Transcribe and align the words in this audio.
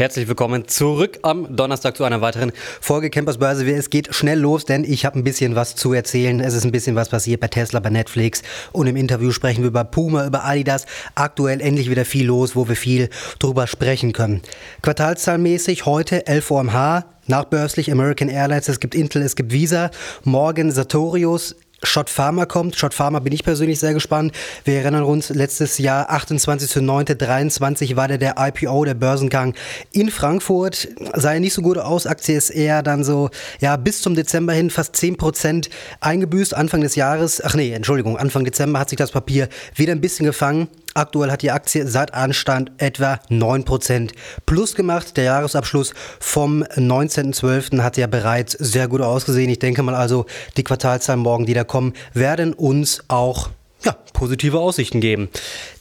Herzlich 0.00 0.28
willkommen 0.28 0.66
zurück 0.66 1.18
am 1.20 1.54
Donnerstag 1.54 1.94
zu 1.94 2.04
einer 2.04 2.22
weiteren 2.22 2.52
Folge 2.80 3.10
Campers 3.10 3.36
Börse. 3.36 3.70
Es 3.70 3.90
geht 3.90 4.14
schnell 4.14 4.38
los, 4.40 4.64
denn 4.64 4.82
ich 4.82 5.04
habe 5.04 5.18
ein 5.18 5.24
bisschen 5.24 5.56
was 5.56 5.76
zu 5.76 5.92
erzählen. 5.92 6.40
Es 6.40 6.54
ist 6.54 6.64
ein 6.64 6.72
bisschen 6.72 6.96
was 6.96 7.10
passiert 7.10 7.38
bei 7.42 7.48
Tesla, 7.48 7.80
bei 7.80 7.90
Netflix 7.90 8.40
und 8.72 8.86
im 8.86 8.96
Interview 8.96 9.30
sprechen 9.30 9.60
wir 9.60 9.68
über 9.68 9.84
Puma, 9.84 10.26
über 10.26 10.42
Adidas. 10.46 10.86
Aktuell 11.16 11.60
endlich 11.60 11.90
wieder 11.90 12.06
viel 12.06 12.24
los, 12.24 12.56
wo 12.56 12.66
wir 12.66 12.76
viel 12.76 13.10
drüber 13.40 13.66
sprechen 13.66 14.14
können. 14.14 14.40
Quartalszahlmäßig 14.80 15.84
heute 15.84 16.26
11 16.26 16.50
Uhr 16.50 16.60
am 16.60 16.72
H. 16.72 17.04
Nachbörslich 17.26 17.92
American 17.92 18.30
Airlines, 18.30 18.68
es 18.68 18.80
gibt 18.80 18.94
Intel, 18.94 19.20
es 19.20 19.36
gibt 19.36 19.52
Visa, 19.52 19.90
morgen 20.24 20.72
Sartorius, 20.72 21.56
Shot 21.82 22.10
Pharma 22.10 22.46
kommt. 22.46 22.76
Shot 22.76 22.94
Pharma 22.94 23.20
bin 23.20 23.32
ich 23.32 23.42
persönlich 23.42 23.80
sehr 23.80 23.94
gespannt. 23.94 24.32
Wir 24.64 24.74
erinnern 24.74 25.04
uns, 25.04 25.30
letztes 25.30 25.78
Jahr, 25.78 26.10
28.09.23 26.10 27.96
war 27.96 28.08
der, 28.08 28.18
der 28.18 28.34
IPO, 28.38 28.84
der 28.84 28.94
Börsengang 28.94 29.54
in 29.92 30.10
Frankfurt. 30.10 30.88
Sah 31.14 31.34
ja 31.34 31.40
nicht 31.40 31.54
so 31.54 31.62
gut 31.62 31.78
aus. 31.78 32.06
Aktie 32.06 32.36
ist 32.36 32.50
eher 32.50 32.82
dann 32.82 33.02
so, 33.02 33.30
ja, 33.60 33.76
bis 33.76 34.02
zum 34.02 34.14
Dezember 34.14 34.52
hin 34.52 34.70
fast 34.70 34.94
10% 34.94 35.70
eingebüßt. 36.00 36.54
Anfang 36.54 36.82
des 36.82 36.96
Jahres, 36.96 37.42
ach 37.42 37.54
nee, 37.54 37.72
Entschuldigung, 37.72 38.18
Anfang 38.18 38.44
Dezember 38.44 38.78
hat 38.78 38.90
sich 38.90 38.98
das 38.98 39.12
Papier 39.12 39.48
wieder 39.74 39.92
ein 39.92 40.00
bisschen 40.00 40.26
gefangen. 40.26 40.68
Aktuell 40.94 41.30
hat 41.30 41.42
die 41.42 41.52
Aktie 41.52 41.86
seit 41.86 42.14
Anstand 42.14 42.72
etwa 42.78 43.20
9% 43.30 44.10
plus 44.44 44.74
gemacht. 44.74 45.16
Der 45.16 45.24
Jahresabschluss 45.24 45.94
vom 46.18 46.62
19.12. 46.62 47.80
hat 47.82 47.96
ja 47.96 48.06
bereits 48.06 48.52
sehr 48.52 48.88
gut 48.88 49.00
ausgesehen. 49.00 49.50
Ich 49.50 49.60
denke 49.60 49.82
mal 49.82 49.94
also, 49.94 50.26
die 50.56 50.64
Quartalzahlen 50.64 51.22
morgen, 51.22 51.46
die 51.46 51.54
da 51.54 51.64
kommen, 51.64 51.94
werden 52.12 52.52
uns 52.52 53.04
auch 53.08 53.50
ja, 53.84 53.96
positive 54.12 54.58
Aussichten 54.58 55.00
geben. 55.00 55.28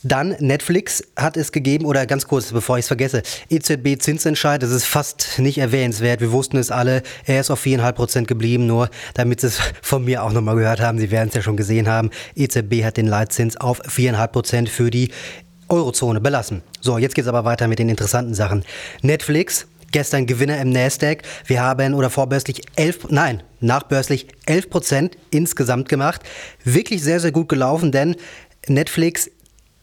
Dann 0.03 0.35
Netflix 0.39 1.03
hat 1.15 1.37
es 1.37 1.51
gegeben, 1.51 1.85
oder 1.85 2.05
ganz 2.05 2.27
kurz, 2.27 2.51
bevor 2.51 2.77
ich 2.77 2.83
es 2.83 2.87
vergesse, 2.87 3.21
EZB 3.49 3.99
Zinsentscheid, 3.99 4.63
das 4.63 4.71
ist 4.71 4.85
fast 4.85 5.39
nicht 5.39 5.57
erwähnenswert. 5.57 6.21
Wir 6.21 6.31
wussten 6.31 6.57
es 6.57 6.71
alle, 6.71 7.03
er 7.25 7.41
ist 7.41 7.51
auf 7.51 7.63
4,5% 7.65 8.25
geblieben, 8.25 8.65
nur 8.67 8.89
damit 9.13 9.41
Sie 9.41 9.47
es 9.47 9.59
von 9.81 10.05
mir 10.05 10.23
auch 10.23 10.31
nochmal 10.31 10.55
gehört 10.55 10.79
haben, 10.79 10.99
Sie 10.99 11.11
werden 11.11 11.29
es 11.29 11.35
ja 11.35 11.41
schon 11.41 11.57
gesehen 11.57 11.87
haben, 11.87 12.09
EZB 12.35 12.83
hat 12.83 12.97
den 12.97 13.07
Leitzins 13.07 13.57
auf 13.57 13.81
4,5% 13.81 14.67
für 14.69 14.89
die 14.89 15.11
Eurozone 15.67 16.19
belassen. 16.19 16.63
So, 16.81 16.97
jetzt 16.97 17.15
geht 17.15 17.25
es 17.25 17.29
aber 17.29 17.45
weiter 17.45 17.67
mit 17.67 17.79
den 17.79 17.89
interessanten 17.89 18.33
Sachen. 18.33 18.63
Netflix 19.01 19.67
gestern 19.91 20.25
Gewinner 20.25 20.59
im 20.59 20.69
Nasdaq. 20.69 21.23
Wir 21.45 21.61
haben 21.61 21.93
oder 21.93 22.09
vorbörslich 22.09 22.61
11, 22.75 23.09
nein, 23.09 23.43
nachbörslich 23.59 24.27
11 24.45 24.69
Prozent 24.69 25.17
insgesamt 25.31 25.89
gemacht. 25.89 26.21
Wirklich 26.63 27.03
sehr, 27.03 27.19
sehr 27.19 27.31
gut 27.31 27.49
gelaufen, 27.49 27.91
denn 27.91 28.15
Netflix 28.67 29.29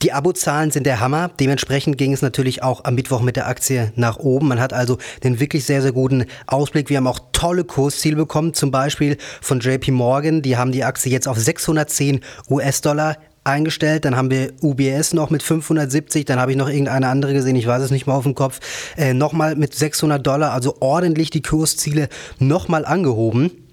die 0.03 0.13
Abozahlen 0.13 0.69
sind 0.69 0.85
der 0.85 0.99
Hammer. 0.99 1.31
Dementsprechend 1.39 1.97
ging 1.97 2.13
es 2.13 2.21
natürlich 2.21 2.61
auch 2.61 2.83
am 2.83 2.93
Mittwoch 2.93 3.21
mit 3.21 3.35
der 3.35 3.47
Aktie 3.47 3.91
nach 3.95 4.17
oben. 4.17 4.47
Man 4.47 4.59
hat 4.59 4.71
also 4.71 4.99
den 5.23 5.39
wirklich 5.39 5.65
sehr, 5.65 5.81
sehr 5.81 5.91
guten 5.91 6.25
Ausblick. 6.45 6.89
Wir 6.89 6.97
haben 6.97 7.07
auch 7.07 7.19
tolle 7.31 7.63
Kursziele 7.63 8.15
bekommen, 8.15 8.53
zum 8.53 8.69
Beispiel 8.69 9.17
von 9.41 9.59
JP 9.59 9.91
Morgan. 9.91 10.43
Die 10.43 10.55
haben 10.55 10.71
die 10.71 10.83
Aktie 10.83 11.11
jetzt 11.11 11.27
auf 11.27 11.39
610 11.39 12.21
US-Dollar 12.47 13.17
eingestellt. 13.47 14.05
Dann 14.05 14.15
haben 14.15 14.29
wir 14.29 14.51
UBS 14.61 15.13
noch 15.13 15.29
mit 15.29 15.43
570. 15.43 16.25
Dann 16.25 16.39
habe 16.39 16.51
ich 16.51 16.57
noch 16.57 16.69
irgendeine 16.69 17.07
andere 17.07 17.33
gesehen. 17.33 17.55
Ich 17.55 17.67
weiß 17.67 17.81
es 17.81 17.91
nicht 17.91 18.05
mal 18.05 18.15
auf 18.15 18.23
dem 18.23 18.35
Kopf. 18.35 18.59
Äh, 18.97 19.13
nochmal 19.13 19.55
mit 19.55 19.73
600 19.73 20.25
Dollar. 20.25 20.51
Also 20.51 20.77
ordentlich 20.79 21.29
die 21.29 21.41
Kursziele 21.41 22.09
nochmal 22.39 22.85
angehoben. 22.85 23.66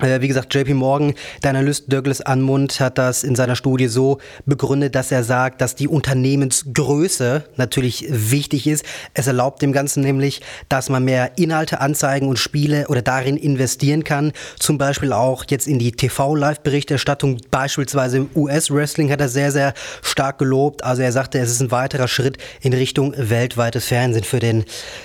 Äh, 0.00 0.20
wie 0.20 0.28
gesagt, 0.28 0.54
JP 0.54 0.74
Morgan, 0.74 1.14
der 1.42 1.50
Analyst 1.50 1.90
Douglas 1.90 2.20
Anmund 2.20 2.80
hat 2.80 2.98
das 2.98 3.24
in 3.24 3.34
seiner 3.34 3.56
Studie 3.56 3.86
so 3.86 4.18
begründet, 4.44 4.94
dass 4.94 5.10
er 5.10 5.24
sagt, 5.24 5.62
dass 5.62 5.74
die 5.74 5.88
Unternehmensgröße 5.88 7.44
natürlich 7.56 8.06
wichtig 8.10 8.66
ist. 8.66 8.84
Es 9.14 9.26
erlaubt 9.26 9.62
dem 9.62 9.72
Ganzen 9.72 10.02
nämlich, 10.02 10.42
dass 10.68 10.90
man 10.90 11.04
mehr 11.04 11.38
Inhalte, 11.38 11.80
Anzeigen 11.80 12.28
und 12.28 12.38
Spiele 12.38 12.88
oder 12.88 13.00
darin 13.00 13.38
investieren 13.38 14.04
kann. 14.04 14.32
Zum 14.58 14.76
Beispiel 14.76 15.14
auch 15.14 15.44
jetzt 15.48 15.66
in 15.66 15.78
die 15.78 15.92
TV-Live-Berichterstattung, 15.92 17.38
beispielsweise 17.50 18.18
im 18.18 18.28
US-Wrestling 18.34 19.10
hat 19.10 19.22
er 19.22 19.30
sehr, 19.30 19.50
sehr 19.50 19.72
stark 20.02 20.38
gelobt. 20.38 20.84
Also 20.84 21.02
er 21.02 21.12
sagte, 21.12 21.38
es 21.38 21.50
ist 21.50 21.62
ein 21.62 21.70
weiterer 21.70 22.08
Schritt 22.08 22.36
in 22.60 22.74
Richtung 22.74 23.14
weltweites 23.16 23.86
Fernsehen 23.86 24.24
für 24.24 24.40
den 24.40 24.64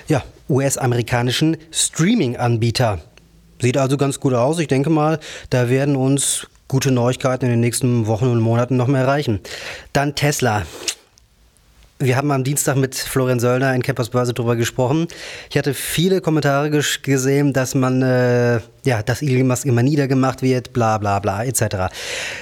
ja, 0.10 0.22
US-amerikanischen 0.50 1.56
Streaming-Anbieter. 1.72 3.00
Sieht 3.62 3.78
also 3.78 3.98
ganz 3.98 4.20
gut 4.20 4.34
aus. 4.34 4.60
Ich 4.60 4.68
denke 4.68 4.90
mal, 4.90 5.20
da 5.50 5.70
werden 5.70 5.96
uns 5.96 6.48
gute 6.68 6.92
Neuigkeiten 6.92 7.46
in 7.46 7.52
den 7.52 7.60
nächsten 7.60 8.08
Wochen 8.08 8.28
und 8.28 8.40
Monaten 8.40 8.78
noch 8.78 8.88
mehr 8.88 9.02
erreichen. 9.02 9.40
Dann 9.94 10.16
Tesla. 10.16 10.64
Wir 12.00 12.18
haben 12.18 12.32
am 12.32 12.44
Dienstag 12.44 12.78
mit 12.78 12.96
Florian 12.96 13.40
Söllner 13.40 13.76
in 13.76 13.84
Campers 13.84 14.10
Börse 14.10 14.34
darüber 14.34 14.56
gesprochen. 14.56 15.08
Ich 15.52 15.58
hatte 15.58 15.76
viele 15.76 16.20
Kommentare 16.20 16.72
gesehen, 16.72 17.54
dass 17.54 17.76
man, 17.76 18.02
äh, 18.02 18.60
ja, 18.84 19.04
dass 19.06 19.22
Elon 19.22 19.46
Musk 19.46 19.66
immer 19.66 19.84
niedergemacht 19.84 20.42
wird, 20.42 20.74
bla 20.74 20.98
bla 20.98 21.20
bla, 21.20 21.44
etc. 21.44 21.94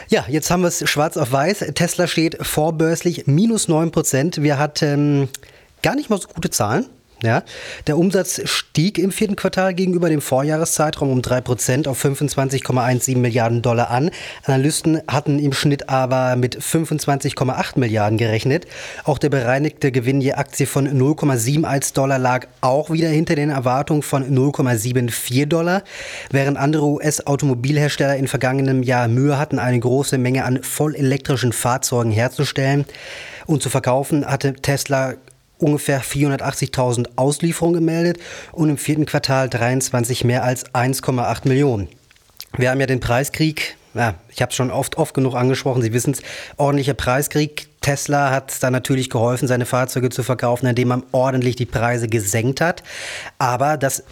Ja, 0.08 0.24
jetzt 0.29 0.50
haben 0.50 0.62
wir 0.62 0.69
es 0.69 0.90
schwarz 0.90 1.18
auf 1.18 1.34
weiß. 1.34 1.66
Tesla 1.75 2.08
steht 2.08 2.38
vorbörslich 2.40 3.28
minus 3.28 3.68
9%. 3.68 4.41
Wir 4.41 4.59
hatten 4.59 5.28
gar 5.81 5.96
nicht 5.96 6.09
mal 6.09 6.22
so 6.22 6.29
gute 6.29 6.50
Zahlen. 6.52 6.85
Ja, 7.22 7.44
der 7.88 7.97
Umsatz 7.97 8.40
stieg 8.46 8.97
im 8.97 9.12
vierten 9.12 9.35
Quartal 9.35 9.74
gegenüber 9.74 10.07
dem 10.09 10.22
Vorjahreszeitraum 10.22 11.12
um 11.12 11.19
3% 11.19 11.90
auf 11.90 12.02
25,17 12.03 13.18
Milliarden 13.18 13.62
Dollar 13.62 13.90
an. 13.90 14.12
Analysten 14.46 15.02
hatten 15.06 15.38
im 15.38 15.52
Schnitt 15.52 15.90
aber 15.90 16.38
mit 16.38 16.58
25,8 16.58 17.78
Milliarden 17.78 18.18
gerechnet. 18.18 18.68
Auch 19.03 19.18
der 19.18 19.28
bereinigte 19.28 19.91
Gewinn 19.91 20.22
je 20.22 20.34
Aktie 20.34 20.66
von 20.66 20.88
0,71 20.88 21.94
Dollar 21.94 22.19
lag 22.19 22.47
auch 22.62 22.90
wieder 22.90 23.09
hinter 23.09 23.35
den 23.35 23.50
Erwartungen 23.50 24.02
von 24.02 24.24
0,74 24.24 25.46
Dollar. 25.46 25.84
Während 26.31 26.58
andere 26.58 26.85
US-Automobilhersteller 26.85 28.16
in 28.16 28.29
vergangenem 28.29 28.81
Jahr 28.81 29.09
Mühe 29.09 29.38
hatten, 29.38 29.59
eine 29.59 29.79
große 29.79 30.18
Menge 30.18 30.46
an 30.46 30.63
vollelektrischen 30.63 31.52
Fahrzeugen 31.52 32.12
herzustellen 32.12 32.85
und 33.46 33.62
zu 33.62 33.69
verkaufen, 33.69 34.25
hatte 34.25 34.53
Tesla 34.53 35.16
ungefähr 35.59 36.02
480.000 36.02 37.09
Auslieferungen 37.16 37.75
gemeldet 37.75 38.18
und 38.52 38.70
im 38.70 38.78
vierten 38.78 39.06
Quartal 39.06 39.50
23 39.50 40.24
mehr 40.24 40.44
als 40.44 40.66
1,8 40.74 41.47
Millionen. 41.47 41.88
Wir 42.58 42.72
haben 42.72 42.80
ja 42.80 42.88
den 42.88 43.00
Preiskrieg, 43.00 43.78
ja, 43.94 44.16
ich 44.30 44.42
habe 44.42 44.50
es 44.50 44.56
schon 44.56 44.72
oft, 44.72 44.97
oft 44.97 45.14
genug 45.14 45.36
angesprochen, 45.36 45.81
Sie 45.81 45.94
wissen 45.94 46.12
es, 46.14 46.22
ordentlicher 46.58 46.94
Preiskrieg. 46.94 47.68
Tesla 47.81 48.31
hat 48.31 48.62
da 48.62 48.72
natürlich 48.72 49.09
geholfen, 49.09 49.47
seine 49.47 49.66
Fahrzeuge 49.66 50.09
zu 50.09 50.24
verkaufen, 50.24 50.68
indem 50.68 50.90
man 50.90 51.03
ordentlich 51.12 51.56
die 51.56 51.66
Preise 51.66 52.08
gesenkt 52.08 52.59
hat. 52.59 52.84
Aber 53.38 53.78
das 53.78 54.03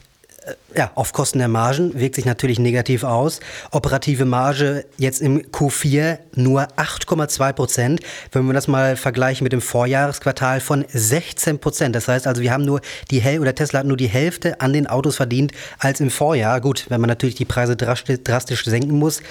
ja, 0.75 0.91
auf 0.95 1.13
Kosten 1.13 1.39
der 1.39 1.47
Margen 1.47 1.99
wirkt 1.99 2.15
sich 2.15 2.25
natürlich 2.25 2.59
negativ 2.59 3.03
aus. 3.03 3.39
Operative 3.71 4.25
Marge 4.25 4.85
jetzt 4.97 5.21
im 5.21 5.41
Q4 5.41 6.19
nur 6.35 6.63
8,2 6.77 7.53
Prozent. 7.53 7.99
Wenn 8.31 8.45
wir 8.45 8.53
das 8.53 8.67
mal 8.67 8.95
vergleichen 8.95 9.43
mit 9.43 9.53
dem 9.53 9.61
Vorjahresquartal 9.61 10.59
von 10.59 10.85
16 10.87 11.59
Prozent. 11.59 11.95
Das 11.95 12.07
heißt 12.07 12.27
also, 12.27 12.41
wir 12.41 12.51
haben 12.51 12.65
nur 12.65 12.81
die 13.11 13.19
Hälfte, 13.19 13.41
oder 13.41 13.55
Tesla 13.55 13.79
hat 13.79 13.87
nur 13.87 13.97
die 13.97 14.07
Hälfte 14.07 14.61
an 14.61 14.73
den 14.73 14.87
Autos 14.87 15.15
verdient 15.15 15.51
als 15.79 15.99
im 15.99 16.09
Vorjahr. 16.09 16.61
Gut, 16.61 16.85
wenn 16.89 17.01
man 17.01 17.07
natürlich 17.07 17.35
die 17.35 17.45
Preise 17.45 17.75
drastisch, 17.75 18.19
drastisch 18.23 18.65
senken 18.65 18.97
muss, 18.97 19.21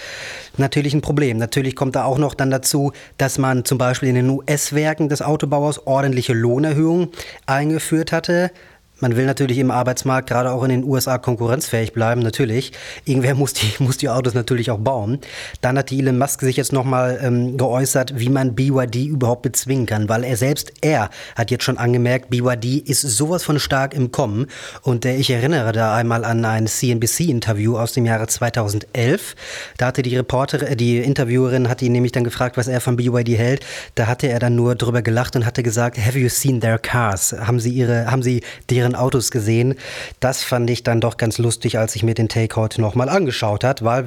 natürlich 0.56 0.94
ein 0.94 1.00
Problem. 1.00 1.38
Natürlich 1.38 1.77
kommt 1.77 1.97
da 1.97 2.04
auch 2.04 2.19
noch 2.19 2.34
dann 2.34 2.50
dazu, 2.50 2.93
dass 3.19 3.38
man 3.38 3.65
zum 3.65 3.78
Beispiel 3.78 4.09
in 4.09 4.15
den 4.15 4.31
US-Werken 4.31 5.09
des 5.09 5.22
Autobauers 5.22 5.87
ordentliche 5.87 6.33
Lohnerhöhungen 6.33 7.09
eingeführt 7.47 8.12
hatte. 8.12 8.50
Man 8.99 9.15
will 9.15 9.27
natürlich 9.27 9.59
im 9.59 9.71
Arbeitsmarkt, 9.71 10.29
gerade 10.29 10.51
auch 10.51 10.62
in 10.62 10.71
den 10.71 10.84
USA, 10.84 11.19
konkurrenzfähig 11.19 11.93
bleiben, 11.93 12.22
natürlich. 12.22 12.72
Irgendwer 13.04 13.34
muss 13.34 13.53
die, 13.53 13.71
muss 13.78 13.98
die 13.98 14.09
Autos 14.09 14.33
natürlich 14.33 14.71
auch 14.71 14.78
bauen. 14.78 15.19
Dann 15.60 15.77
hat 15.77 15.91
die 15.91 15.98
Elon 15.98 16.16
Musk 16.16 16.41
sich 16.41 16.57
jetzt 16.57 16.72
nochmal 16.72 17.19
ähm, 17.22 17.59
geäußert, 17.59 18.19
wie 18.19 18.31
man 18.31 18.54
BYD 18.54 19.07
überhaupt 19.07 19.43
bezwingen 19.43 19.84
kann, 19.84 20.09
weil 20.09 20.25
er 20.25 20.39
selbst, 20.39 20.72
er 20.81 21.10
hat 21.34 21.51
jetzt 21.51 21.65
schon 21.65 21.77
angemerkt, 21.77 22.31
BYD 22.31 22.89
ist 22.89 23.03
sowas 23.03 23.45
von 23.45 23.59
stark 23.59 23.93
im 23.93 24.13
Kommen. 24.13 24.47
Und 24.81 25.04
äh, 25.04 25.16
ich 25.16 25.28
erinnere 25.31 25.72
da 25.72 25.95
einmal 25.95 26.25
an 26.25 26.42
ein 26.47 26.66
CNBC-Interview 26.66 27.77
aus 27.77 27.92
dem 27.92 28.07
Jahre 28.07 28.27
2011. 28.28 29.34
Da 29.77 29.87
hatte 29.87 30.01
die 30.01 30.16
Reporterin, 30.16 30.69
äh, 30.69 30.77
die 30.77 30.99
Interviewerin, 30.99 31.69
hat 31.69 31.83
ihn 31.83 31.92
nämlich 31.92 32.13
dann 32.13 32.25
gefragt, 32.25 32.57
was 32.57 32.66
er 32.66 32.81
von 32.81 32.97
BYD 32.97 33.37
hält. 33.37 33.66
Da 33.95 34.07
hatte 34.07 34.28
er 34.28 34.39
dann 34.39 34.57
nur 34.57 34.75
drüber 34.75 35.03
gelacht 35.03 35.37
und 35.37 35.45
hatte 35.45 35.63
gesagt, 35.63 35.99
have 35.99 36.19
you 36.19 36.31
seen 36.31 36.63
their 36.63 36.78
cars? 36.78 37.34
Haben 37.39 37.60
sie 37.60 37.71
ihre, 37.71 38.10
haben 38.10 38.22
sie 38.22 38.41
deren 38.71 38.85
ihren 38.86 38.94
Autos 38.94 39.30
gesehen. 39.30 39.74
Das 40.21 40.42
fand 40.42 40.71
ich 40.71 40.83
dann 40.83 41.00
doch 41.00 41.16
ganz 41.16 41.38
lustig, 41.38 41.78
als 41.78 41.97
ich 41.97 42.03
mir 42.03 42.15
den 42.15 42.28
Take 42.28 42.56
heute 42.56 42.80
nochmal 42.80 43.09
angeschaut 43.09 43.65
hat, 43.65 43.84
weil 43.84 44.06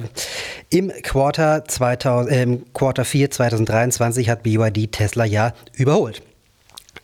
im 0.70 0.90
Quarter, 1.02 1.64
2000, 1.66 2.32
äh, 2.32 2.58
Quarter 2.72 3.04
4 3.04 3.30
2023 3.30 4.28
hat 4.28 4.42
BYD 4.42 4.90
Tesla 4.90 5.24
ja 5.24 5.52
überholt. 5.74 6.22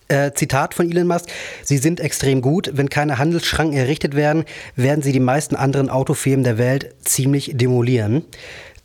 Äh, 0.08 0.32
Zitat 0.34 0.75
von 0.75 0.88
Elon 0.88 1.08
Musk, 1.08 1.26
Sie 1.64 1.78
sind 1.78 1.99
extrem 1.99 2.40
gut. 2.40 2.70
Wenn 2.75 2.88
keine 2.88 3.19
Handelsschranken 3.19 3.76
errichtet 3.76 4.14
werden, 4.14 4.44
werden 4.76 5.02
sie 5.02 5.12
die 5.12 5.20
meisten 5.20 5.56
anderen 5.56 5.90
Autofirmen 5.90 6.44
der 6.44 6.58
Welt 6.58 6.94
ziemlich 7.05 7.52
demolieren. 7.55 8.25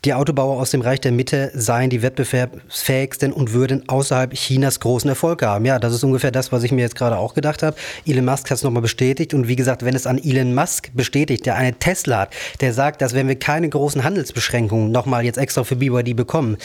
Die 0.04 0.14
Autobauer 0.14 0.60
aus 0.60 0.72
dem 0.72 0.80
Reich 0.80 1.00
der 1.00 1.12
Mitte 1.12 1.52
seien 1.54 1.88
die 1.88 2.02
wettbewerbsfähigsten 2.02 3.32
und 3.32 3.52
würden 3.52 3.88
außerhalb 3.88 4.34
Chinas 4.34 4.80
großen 4.80 5.08
Erfolg 5.08 5.42
haben. 5.42 5.64
Ja, 5.64 5.78
das 5.78 5.94
ist 5.94 6.02
ungefähr 6.02 6.32
das, 6.32 6.50
was 6.50 6.64
ich 6.64 6.72
mir 6.72 6.80
jetzt 6.80 6.96
gerade 6.96 7.16
auch 7.16 7.34
gedacht 7.34 7.62
habe. 7.62 7.76
Elon 8.04 8.24
Musk 8.24 8.50
hat 8.50 8.56
es 8.56 8.64
nochmal 8.64 8.82
bestätigt. 8.82 9.32
Und 9.32 9.46
wie 9.46 9.54
gesagt, 9.54 9.84
wenn 9.84 9.94
es 9.94 10.08
an 10.08 10.18
Elon 10.18 10.56
Musk 10.56 10.90
bestätigt, 10.94 11.46
der 11.46 11.54
eine 11.54 11.74
Tesla 11.74 12.22
hat, 12.22 12.34
der 12.60 12.72
sagt, 12.72 13.00
dass 13.00 13.14
wenn 13.14 13.28
wir 13.28 13.36
keine 13.36 13.68
großen 13.68 14.02
Handelsbeschränkungen 14.02 14.90
nochmal 14.90 15.24
jetzt 15.24 15.38
extra 15.38 15.62
für 15.62 15.76
BYD 15.76 16.16
bekommen, 16.16 16.56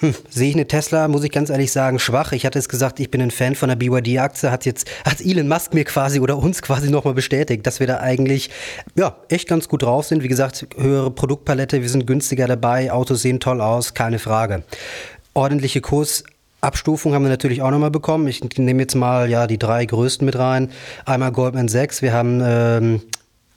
hm, 0.00 0.14
sehe 0.30 0.48
ich 0.48 0.54
eine 0.54 0.66
Tesla, 0.66 1.08
muss 1.08 1.24
ich 1.24 1.30
ganz 1.30 1.50
ehrlich 1.50 1.72
sagen, 1.72 1.98
schwach. 1.98 2.32
Ich 2.32 2.46
hatte 2.46 2.58
es 2.58 2.70
gesagt, 2.70 3.00
ich 3.00 3.10
bin 3.10 3.20
ein 3.20 3.30
Fan 3.30 3.54
von 3.54 3.68
der 3.68 3.76
BYD-Aktie. 3.76 4.50
Hat 4.50 4.64
jetzt, 4.64 4.90
hat 5.04 5.20
Elon 5.20 5.46
Musk 5.46 5.74
mir 5.74 5.84
quasi 5.84 6.20
oder 6.20 6.38
uns 6.38 6.62
quasi 6.62 6.90
nochmal 6.90 7.12
bestätigt, 7.12 7.66
dass 7.66 7.80
wir 7.80 7.86
da 7.86 7.98
eigentlich, 7.98 8.48
ja, 8.96 9.16
echt 9.28 9.46
ganz 9.46 9.68
gut 9.68 9.82
drauf 9.82 10.06
sind. 10.06 10.22
Wie 10.22 10.28
gesagt, 10.28 10.66
höhere 10.74 11.10
Produktpalette, 11.10 11.82
wir 11.82 11.88
sind 11.90 12.06
günstiger 12.06 12.46
dabei, 12.46 12.90
Autos 12.90 13.20
sehen 13.20 13.40
toll 13.40 13.60
aus, 13.60 13.92
keine 13.92 14.18
Frage. 14.18 14.62
Ordentliche 15.34 15.82
Kursabstufung 15.82 17.12
haben 17.12 17.24
wir 17.24 17.30
natürlich 17.30 17.60
auch 17.60 17.70
nochmal 17.70 17.90
bekommen. 17.90 18.26
Ich 18.26 18.42
nehme 18.56 18.80
jetzt 18.80 18.94
mal 18.94 19.28
ja 19.28 19.46
die 19.46 19.58
drei 19.58 19.84
größten 19.84 20.24
mit 20.24 20.38
rein. 20.38 20.70
Einmal 21.04 21.32
Goldman 21.32 21.68
Sachs, 21.68 22.00
wir 22.00 22.14
haben 22.14 22.40
ähm, 22.42 23.02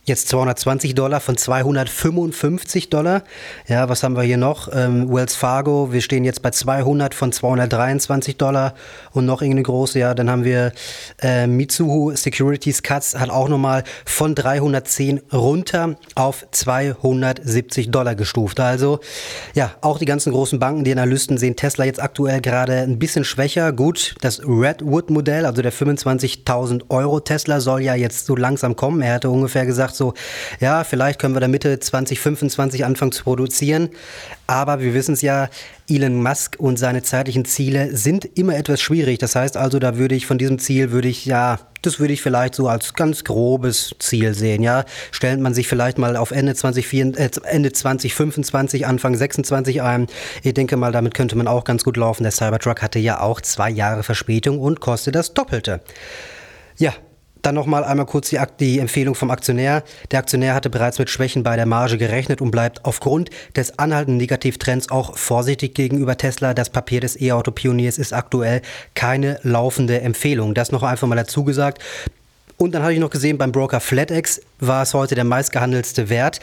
Jetzt 0.06 0.28
220 0.28 0.96
Dollar 0.96 1.22
von 1.22 1.38
255 1.38 2.90
Dollar. 2.90 3.24
Ja, 3.70 3.88
was 3.88 4.04
haben 4.04 4.18
wir 4.18 4.24
hier 4.24 4.36
noch? 4.36 4.68
Ähm, 4.74 5.10
Wells 5.10 5.34
Fargo, 5.34 5.94
wir 5.94 6.02
stehen 6.02 6.26
jetzt 6.26 6.42
bei 6.42 6.52
200 6.52 7.14
von 7.14 7.32
223 7.32 8.36
Dollar 8.36 8.74
und 9.14 9.26
noch 9.26 9.42
irgendeine 9.42 9.64
große. 9.64 10.00
Ja, 10.00 10.14
dann 10.14 10.30
haben 10.30 10.44
wir 10.44 10.74
äh, 11.22 11.48
Mitsuhu 11.48 12.14
Securities 12.18 12.84
Cuts 12.84 13.18
hat 13.18 13.30
auch 13.30 13.48
nochmal 13.48 13.86
von 14.04 14.36
310 14.36 15.22
runter 15.32 15.96
auf 16.16 16.46
270 16.52 17.90
Dollar 17.90 18.16
gestuft. 18.16 18.60
Also 18.60 19.00
ja, 19.54 19.72
auch 19.80 20.00
die 20.00 20.06
ganzen 20.06 20.34
großen 20.34 20.60
Banken, 20.60 20.84
die 20.84 20.92
Analysten 20.92 21.38
sehen 21.38 21.56
Tesla 21.56 21.86
jetzt 21.86 22.04
aktuell 22.04 22.42
gerade 22.42 22.80
ein 22.80 23.00
bisschen 23.00 23.24
schwächer. 23.24 23.72
Gut, 23.72 24.16
das 24.20 24.42
Redwood-Modell, 24.42 25.46
also 25.46 25.62
der 25.62 25.72
25.000 25.72 26.90
Euro 26.90 27.22
Tesla 27.22 27.62
soll 27.62 27.84
ja 27.84 27.96
jetzt 27.96 28.26
so 28.26 28.36
langsam 28.36 28.76
kommen. 28.76 29.02
Er 29.02 29.14
hatte 29.14 29.30
ungefähr 29.30 29.66
gesagt, 29.66 29.93
gesagt, 29.94 29.96
so, 29.96 30.14
ja, 30.60 30.84
vielleicht 30.84 31.20
können 31.20 31.36
wir 31.36 31.40
da 31.40 31.48
Mitte 31.48 31.80
2025 31.80 32.86
anfangen 32.86 33.12
zu 33.12 33.24
produzieren. 33.24 33.90
Aber 34.48 34.82
wir 34.82 34.94
wissen 34.94 35.14
es 35.14 35.22
ja, 35.22 35.50
Elon 35.90 36.22
Musk 36.22 36.56
und 36.60 36.78
seine 36.78 37.02
zeitlichen 37.04 37.46
Ziele 37.46 37.96
sind 37.96 38.26
immer 38.38 38.56
etwas 38.56 38.82
schwierig. 38.82 39.20
Das 39.20 39.36
heißt 39.36 39.58
also, 39.58 39.80
da 39.80 39.98
würde 39.98 40.16
ich 40.16 40.26
von 40.26 40.38
diesem 40.38 40.60
Ziel, 40.60 40.92
würde 40.92 41.08
ich 41.08 41.26
ja, 41.26 41.60
das 41.82 42.00
würde 42.00 42.14
ich 42.14 42.22
vielleicht 42.22 42.56
so 42.56 42.68
als 42.68 42.94
ganz 42.94 43.24
grobes 43.24 43.96
Ziel 44.00 44.34
sehen. 44.34 44.64
Ja, 44.64 44.86
stellt 45.12 45.40
man 45.40 45.54
sich 45.54 45.68
vielleicht 45.68 45.98
mal 45.98 46.16
auf 46.16 46.32
Ende 46.32 46.56
2024, 46.56 47.44
äh, 47.44 47.50
Ende 47.50 47.72
2025, 47.72 48.86
Anfang 48.86 49.16
26 49.16 49.82
ein. 49.82 50.08
Ich 50.44 50.54
denke 50.54 50.78
mal, 50.78 50.92
damit 50.92 51.14
könnte 51.14 51.38
man 51.38 51.48
auch 51.48 51.64
ganz 51.64 51.84
gut 51.84 51.98
laufen. 51.98 52.24
Der 52.24 52.32
Cybertruck 52.32 52.82
hatte 52.82 53.00
ja 53.00 53.20
auch 53.20 53.42
zwei 53.42 53.70
Jahre 53.70 54.04
Verspätung 54.04 54.60
und 54.60 54.80
kostet 54.80 55.16
das 55.16 55.34
Doppelte. 55.34 55.82
Ja, 56.78 56.94
dann 57.44 57.56
nochmal 57.56 57.84
einmal 57.84 58.08
kurz 58.08 58.30
die, 58.30 58.40
die, 58.60 58.80
Empfehlung 58.80 59.14
vom 59.14 59.30
Aktionär. 59.30 59.84
Der 60.12 60.20
Aktionär 60.20 60.56
hatte 60.56 60.70
bereits 60.70 60.98
mit 60.98 61.10
Schwächen 61.10 61.44
bei 61.44 61.56
der 61.56 61.68
Marge 61.68 61.98
gerechnet 61.98 62.42
und 62.42 62.50
bleibt 62.50 62.84
aufgrund 62.86 63.30
des 63.56 63.78
anhaltenden 63.78 64.18
Negativtrends 64.18 64.90
auch 64.90 65.18
vorsichtig 65.18 65.76
gegenüber 65.76 66.18
Tesla. 66.18 66.54
Das 66.54 66.72
Papier 66.72 67.02
des 67.02 67.20
E-Auto-Pioniers 67.22 67.98
ist 68.00 68.14
aktuell 68.14 68.62
keine 68.96 69.40
laufende 69.44 70.02
Empfehlung. 70.02 70.56
Das 70.56 70.72
noch 70.72 70.84
einfach 70.84 71.08
mal 71.08 71.16
dazu 71.16 71.44
gesagt. 71.44 71.84
Und 72.58 72.74
dann 72.74 72.82
hatte 72.82 72.94
ich 72.94 73.00
noch 73.00 73.10
gesehen, 73.10 73.38
beim 73.38 73.52
Broker 73.52 73.80
FlatEx 73.80 74.42
war 74.60 74.84
es 74.84 74.94
heute 74.94 75.16
der 75.16 75.26
meistgehandelste 75.26 76.10
Wert 76.10 76.40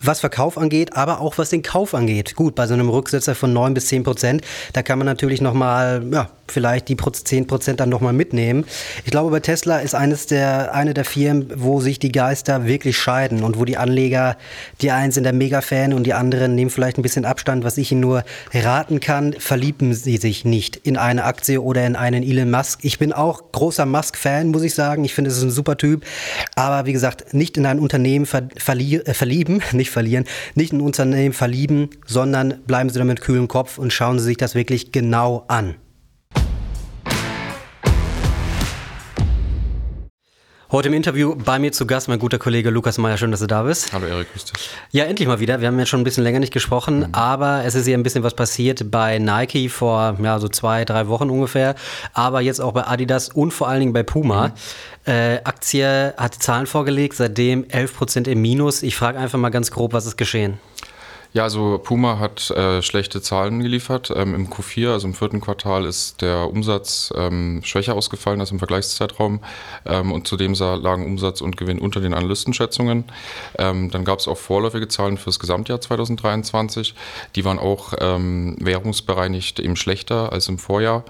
was 0.00 0.20
Verkauf 0.20 0.58
angeht, 0.58 0.96
aber 0.96 1.20
auch 1.20 1.38
was 1.38 1.50
den 1.50 1.62
Kauf 1.62 1.94
angeht. 1.94 2.36
Gut, 2.36 2.54
bei 2.54 2.66
so 2.66 2.74
einem 2.74 2.88
Rücksetzer 2.88 3.34
von 3.34 3.52
9 3.52 3.74
bis 3.74 3.88
10 3.88 4.04
Prozent, 4.04 4.42
da 4.72 4.82
kann 4.82 4.98
man 4.98 5.06
natürlich 5.06 5.40
nochmal, 5.40 6.04
ja, 6.12 6.30
vielleicht 6.52 6.88
die 6.88 6.96
10 6.96 7.46
Prozent 7.46 7.80
dann 7.80 7.88
nochmal 7.88 8.12
mitnehmen. 8.12 8.64
Ich 9.04 9.10
glaube, 9.10 9.30
bei 9.30 9.40
Tesla 9.40 9.78
ist 9.78 9.94
eines 9.94 10.26
der, 10.26 10.74
eine 10.74 10.94
der 10.94 11.04
Firmen, 11.04 11.50
wo 11.56 11.80
sich 11.80 11.98
die 11.98 12.12
Geister 12.12 12.66
wirklich 12.66 12.96
scheiden 12.96 13.42
und 13.42 13.58
wo 13.58 13.64
die 13.64 13.76
Anleger, 13.76 14.36
die 14.80 14.90
einen 14.90 15.12
sind 15.12 15.24
der 15.24 15.32
Mega-Fan 15.32 15.92
und 15.92 16.04
die 16.04 16.14
anderen 16.14 16.54
nehmen 16.54 16.70
vielleicht 16.70 16.98
ein 16.98 17.02
bisschen 17.02 17.24
Abstand. 17.24 17.64
Was 17.64 17.78
ich 17.78 17.92
Ihnen 17.92 18.00
nur 18.00 18.24
raten 18.52 19.00
kann, 19.00 19.34
verlieben 19.34 19.94
Sie 19.94 20.16
sich 20.16 20.44
nicht 20.44 20.76
in 20.76 20.96
eine 20.96 21.24
Aktie 21.24 21.60
oder 21.60 21.86
in 21.86 21.96
einen 21.96 22.22
Elon 22.22 22.50
Musk. 22.50 22.80
Ich 22.82 22.98
bin 22.98 23.12
auch 23.12 23.52
großer 23.52 23.86
Musk-Fan, 23.86 24.48
muss 24.48 24.62
ich 24.62 24.74
sagen. 24.74 25.04
Ich 25.04 25.14
finde, 25.14 25.30
es 25.30 25.38
ist 25.38 25.42
ein 25.42 25.50
super 25.50 25.76
Typ. 25.76 26.04
Aber 26.54 26.86
wie 26.86 26.92
gesagt, 26.92 27.34
nicht 27.34 27.56
in 27.56 27.66
ein 27.66 27.78
Unternehmen 27.78 28.26
ver 28.26 28.48
äh, 28.54 29.14
verlieben, 29.14 29.62
nicht 29.72 29.90
verlieren, 29.90 30.24
nicht 30.54 30.72
in 30.72 30.80
Unternehmen 30.80 31.34
verlieben, 31.34 31.90
sondern 32.06 32.60
bleiben 32.66 32.90
Sie 32.90 32.98
damit 32.98 33.20
kühlen 33.20 33.48
Kopf 33.48 33.78
und 33.78 33.92
schauen 33.92 34.18
Sie 34.18 34.24
sich 34.24 34.36
das 34.36 34.54
wirklich 34.54 34.92
genau 34.92 35.44
an. 35.48 35.76
Heute 40.70 40.88
im 40.88 40.94
Interview 40.94 41.34
bei 41.34 41.58
mir 41.58 41.72
zu 41.72 41.86
Gast 41.86 42.08
mein 42.08 42.18
guter 42.18 42.38
Kollege 42.38 42.68
Lukas 42.68 42.98
Meyer. 42.98 43.16
Schön, 43.16 43.30
dass 43.30 43.40
du 43.40 43.46
da 43.46 43.62
bist. 43.62 43.90
Hallo 43.94 44.04
Erik, 44.04 44.30
grüß 44.30 44.44
dich. 44.44 44.68
Ja, 44.90 45.04
endlich 45.04 45.26
mal 45.26 45.40
wieder. 45.40 45.62
Wir 45.62 45.68
haben 45.68 45.78
ja 45.78 45.86
schon 45.86 46.02
ein 46.02 46.04
bisschen 46.04 46.24
länger 46.24 46.40
nicht 46.40 46.52
gesprochen, 46.52 46.98
mhm. 46.98 47.08
aber 47.12 47.64
es 47.64 47.74
ist 47.74 47.86
hier 47.86 47.96
ein 47.96 48.02
bisschen 48.02 48.22
was 48.22 48.34
passiert 48.34 48.90
bei 48.90 49.18
Nike 49.18 49.70
vor 49.70 50.18
ja, 50.22 50.38
so 50.38 50.46
zwei, 50.46 50.84
drei 50.84 51.08
Wochen 51.08 51.30
ungefähr, 51.30 51.74
aber 52.12 52.42
jetzt 52.42 52.60
auch 52.60 52.72
bei 52.72 52.86
Adidas 52.86 53.30
und 53.30 53.52
vor 53.52 53.68
allen 53.68 53.80
Dingen 53.80 53.92
bei 53.94 54.02
Puma. 54.02 54.48
Mhm. 54.48 54.52
Äh, 55.10 55.40
Aktie 55.44 56.12
hat 56.18 56.34
Zahlen 56.34 56.66
vorgelegt, 56.66 57.16
seitdem 57.16 57.64
11% 57.64 58.28
im 58.28 58.42
Minus. 58.42 58.82
Ich 58.82 58.94
frage 58.94 59.18
einfach 59.18 59.38
mal 59.38 59.48
ganz 59.48 59.70
grob, 59.70 59.94
was 59.94 60.04
ist 60.04 60.18
geschehen? 60.18 60.58
Ja, 61.34 61.42
also 61.42 61.78
Puma 61.78 62.18
hat 62.18 62.50
äh, 62.50 62.80
schlechte 62.80 63.20
Zahlen 63.20 63.60
geliefert. 63.60 64.10
Ähm, 64.16 64.34
Im 64.34 64.48
Q4, 64.48 64.92
also 64.92 65.06
im 65.06 65.12
vierten 65.12 65.42
Quartal, 65.42 65.84
ist 65.84 66.22
der 66.22 66.48
Umsatz 66.48 67.12
ähm, 67.14 67.60
schwächer 67.64 67.94
ausgefallen 67.94 68.40
als 68.40 68.50
im 68.50 68.58
Vergleichszeitraum. 68.58 69.40
Ähm, 69.84 70.10
und 70.10 70.26
zudem 70.26 70.54
lagen 70.54 71.04
Umsatz 71.04 71.42
und 71.42 71.58
Gewinn 71.58 71.80
unter 71.80 72.00
den 72.00 72.14
Analystenschätzungen. 72.14 73.04
Ähm, 73.58 73.90
dann 73.90 74.06
gab 74.06 74.20
es 74.20 74.26
auch 74.26 74.38
vorläufige 74.38 74.88
Zahlen 74.88 75.18
für 75.18 75.26
das 75.26 75.38
Gesamtjahr 75.38 75.82
2023. 75.82 76.94
Die 77.36 77.44
waren 77.44 77.58
auch 77.58 77.92
ähm, 78.00 78.56
währungsbereinigt 78.58 79.60
eben 79.60 79.76
schlechter 79.76 80.32
als 80.32 80.48
im 80.48 80.58
Vorjahr. 80.58 81.04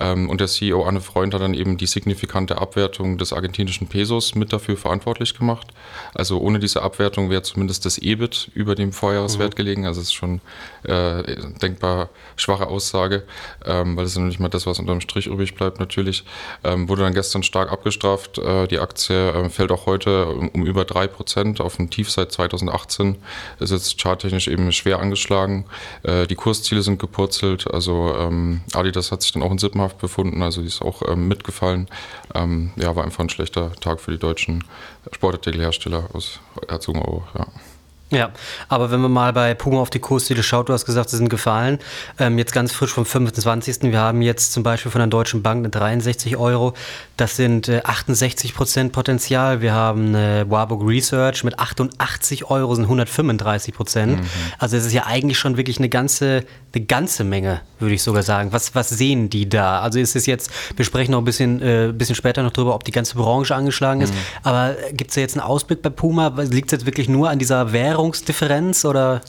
Ähm, 0.00 0.28
und 0.28 0.40
der 0.40 0.48
CEO 0.48 0.84
Anne 0.84 1.00
Freund 1.00 1.34
hat 1.34 1.40
dann 1.40 1.54
eben 1.54 1.76
die 1.76 1.86
signifikante 1.86 2.58
Abwertung 2.58 3.18
des 3.18 3.32
argentinischen 3.32 3.86
Pesos 3.86 4.34
mit 4.34 4.52
dafür 4.52 4.76
verantwortlich 4.76 5.38
gemacht. 5.38 5.68
Also 6.14 6.38
ohne 6.40 6.58
diese 6.58 6.82
Abwertung 6.82 7.30
wäre 7.30 7.42
zumindest 7.42 7.84
das 7.84 7.98
EBIT 7.98 8.50
über 8.54 8.74
dem 8.74 8.92
Vorjahreswert 8.92 9.54
mhm. 9.54 9.56
gelegen. 9.56 9.86
Also 9.86 10.00
es 10.00 10.08
ist 10.08 10.14
schon 10.14 10.40
äh, 10.84 11.22
denkbar 11.60 12.08
schwache 12.36 12.66
Aussage, 12.66 13.24
ähm, 13.64 13.96
weil 13.96 14.04
es 14.04 14.12
ist 14.12 14.16
ja 14.18 14.22
nicht 14.22 14.40
mal 14.40 14.48
das, 14.48 14.66
was 14.66 14.78
unterm 14.78 15.00
Strich 15.00 15.26
übrig 15.26 15.54
bleibt 15.54 15.78
natürlich. 15.78 16.24
Ähm, 16.64 16.88
wurde 16.88 17.02
dann 17.02 17.14
gestern 17.14 17.42
stark 17.42 17.70
abgestraft. 17.70 18.38
Äh, 18.38 18.66
die 18.66 18.78
Aktie 18.78 19.30
äh, 19.30 19.48
fällt 19.50 19.70
auch 19.70 19.86
heute 19.86 20.26
um, 20.26 20.48
um 20.48 20.66
über 20.66 20.82
3% 20.82 21.60
auf 21.60 21.78
ein 21.78 21.90
Tief 21.90 22.10
seit 22.10 22.32
2018. 22.32 23.18
Ist 23.60 23.70
jetzt 23.70 24.00
charttechnisch 24.00 24.48
eben 24.48 24.72
schwer 24.72 24.98
angeschlagen. 24.98 25.66
Äh, 26.02 26.26
die 26.26 26.34
Kursziele 26.34 26.82
sind 26.82 26.98
gepurzelt. 26.98 27.72
Also 27.72 28.14
ähm, 28.18 28.62
Adidas 28.72 29.12
hat 29.12 29.22
sich 29.22 29.32
dann 29.32 29.42
auch 29.42 29.50
in 29.50 29.58
Sippenhaft 29.58 29.81
Haft 29.82 29.98
befunden, 29.98 30.42
also 30.42 30.60
die 30.60 30.68
ist 30.68 30.82
auch 30.82 31.02
ähm, 31.08 31.28
mitgefallen. 31.28 31.88
Ähm, 32.34 32.72
ja, 32.76 32.94
war 32.96 33.04
einfach 33.04 33.20
ein 33.20 33.30
schlechter 33.30 33.72
Tag 33.72 34.00
für 34.00 34.12
die 34.12 34.18
deutschen 34.18 34.64
Sportartikelhersteller 35.10 36.08
aus 36.12 36.40
Herzogenaurach, 36.68 37.34
ja. 37.34 37.46
Ja, 38.12 38.30
aber 38.68 38.90
wenn 38.90 39.00
man 39.00 39.10
mal 39.10 39.32
bei 39.32 39.54
Puma 39.54 39.80
auf 39.80 39.88
die 39.88 39.98
Kursziele 39.98 40.42
schaut, 40.42 40.68
du 40.68 40.74
hast 40.74 40.84
gesagt, 40.84 41.08
sie 41.08 41.16
sind 41.16 41.30
gefallen. 41.30 41.78
Ähm, 42.18 42.36
jetzt 42.36 42.52
ganz 42.52 42.70
frisch 42.70 42.92
vom 42.92 43.06
25. 43.06 43.78
Wir 43.84 43.98
haben 43.98 44.20
jetzt 44.20 44.52
zum 44.52 44.62
Beispiel 44.62 44.92
von 44.92 44.98
der 44.98 45.08
Deutschen 45.08 45.42
Bank 45.42 45.60
eine 45.60 45.70
63 45.70 46.36
Euro. 46.36 46.74
Das 47.16 47.36
sind 47.36 47.68
äh, 47.68 47.80
68 47.84 48.54
Prozent 48.54 48.92
Potenzial. 48.92 49.62
Wir 49.62 49.72
haben 49.72 50.08
eine 50.08 50.44
Warburg 50.50 50.86
Research 50.86 51.42
mit 51.42 51.58
88 51.58 52.50
Euro, 52.50 52.74
sind 52.74 52.84
135 52.84 53.72
Prozent. 53.72 54.20
Mhm. 54.20 54.26
Also 54.58 54.76
es 54.76 54.84
ist 54.84 54.92
ja 54.92 55.06
eigentlich 55.06 55.38
schon 55.38 55.56
wirklich 55.56 55.78
eine 55.78 55.88
ganze, 55.88 56.44
eine 56.74 56.84
ganze 56.84 57.24
Menge, 57.24 57.62
würde 57.78 57.94
ich 57.94 58.02
sogar 58.02 58.22
sagen. 58.22 58.52
Was, 58.52 58.74
was 58.74 58.90
sehen 58.90 59.30
die 59.30 59.48
da? 59.48 59.80
Also 59.80 59.98
ist 59.98 60.16
es 60.16 60.26
jetzt, 60.26 60.50
wir 60.76 60.84
sprechen 60.84 61.12
noch 61.12 61.18
ein 61.18 61.24
bisschen, 61.24 61.62
äh, 61.62 61.92
bisschen 61.96 62.14
später 62.14 62.42
noch 62.42 62.52
drüber, 62.52 62.74
ob 62.74 62.84
die 62.84 62.92
ganze 62.92 63.14
Branche 63.14 63.54
angeschlagen 63.54 64.02
ist. 64.02 64.12
Mhm. 64.12 64.18
Aber 64.42 64.76
gibt 64.92 65.12
es 65.12 65.14
da 65.14 65.22
jetzt 65.22 65.34
einen 65.34 65.46
Ausblick 65.46 65.80
bei 65.80 65.88
Puma? 65.88 66.28
Liegt 66.42 66.66
es 66.66 66.72
jetzt 66.72 66.86
wirklich 66.86 67.08
nur 67.08 67.30
an 67.30 67.38
dieser 67.38 67.72
Währung? 67.72 68.01
Währungsdifferenz 68.02 68.84
oder? 68.84 69.20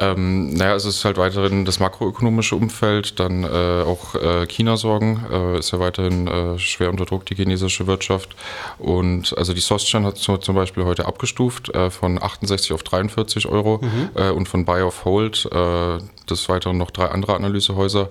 Ähm, 0.00 0.54
naja, 0.54 0.74
es 0.74 0.86
ist 0.86 1.04
halt 1.04 1.18
weiterhin 1.18 1.66
das 1.66 1.78
makroökonomische 1.78 2.56
Umfeld, 2.56 3.20
dann 3.20 3.44
äh, 3.44 3.46
auch 3.46 4.14
äh, 4.14 4.46
China-Sorgen, 4.46 5.26
äh, 5.30 5.58
ist 5.58 5.72
ja 5.72 5.78
weiterhin 5.78 6.26
äh, 6.26 6.58
schwer 6.58 6.88
unter 6.88 7.04
Druck, 7.04 7.26
die 7.26 7.34
chinesische 7.34 7.86
Wirtschaft. 7.86 8.34
Und 8.78 9.36
also 9.36 9.52
die 9.52 9.60
Sostian 9.60 10.06
hat 10.06 10.16
zum 10.16 10.54
Beispiel 10.54 10.84
heute 10.84 11.04
abgestuft 11.04 11.68
äh, 11.74 11.90
von 11.90 12.20
68 12.20 12.72
auf 12.72 12.82
43 12.82 13.46
Euro 13.46 13.80
mhm. 13.82 14.08
Äh, 14.14 14.30
und 14.30 14.48
von 14.48 14.64
Buy 14.64 14.82
of 14.82 15.04
Hold, 15.04 15.48
des 16.30 16.48
Weiteren 16.48 16.78
noch 16.78 16.90
drei 16.90 17.06
andere 17.06 17.34
Analysehäuser. 17.34 18.08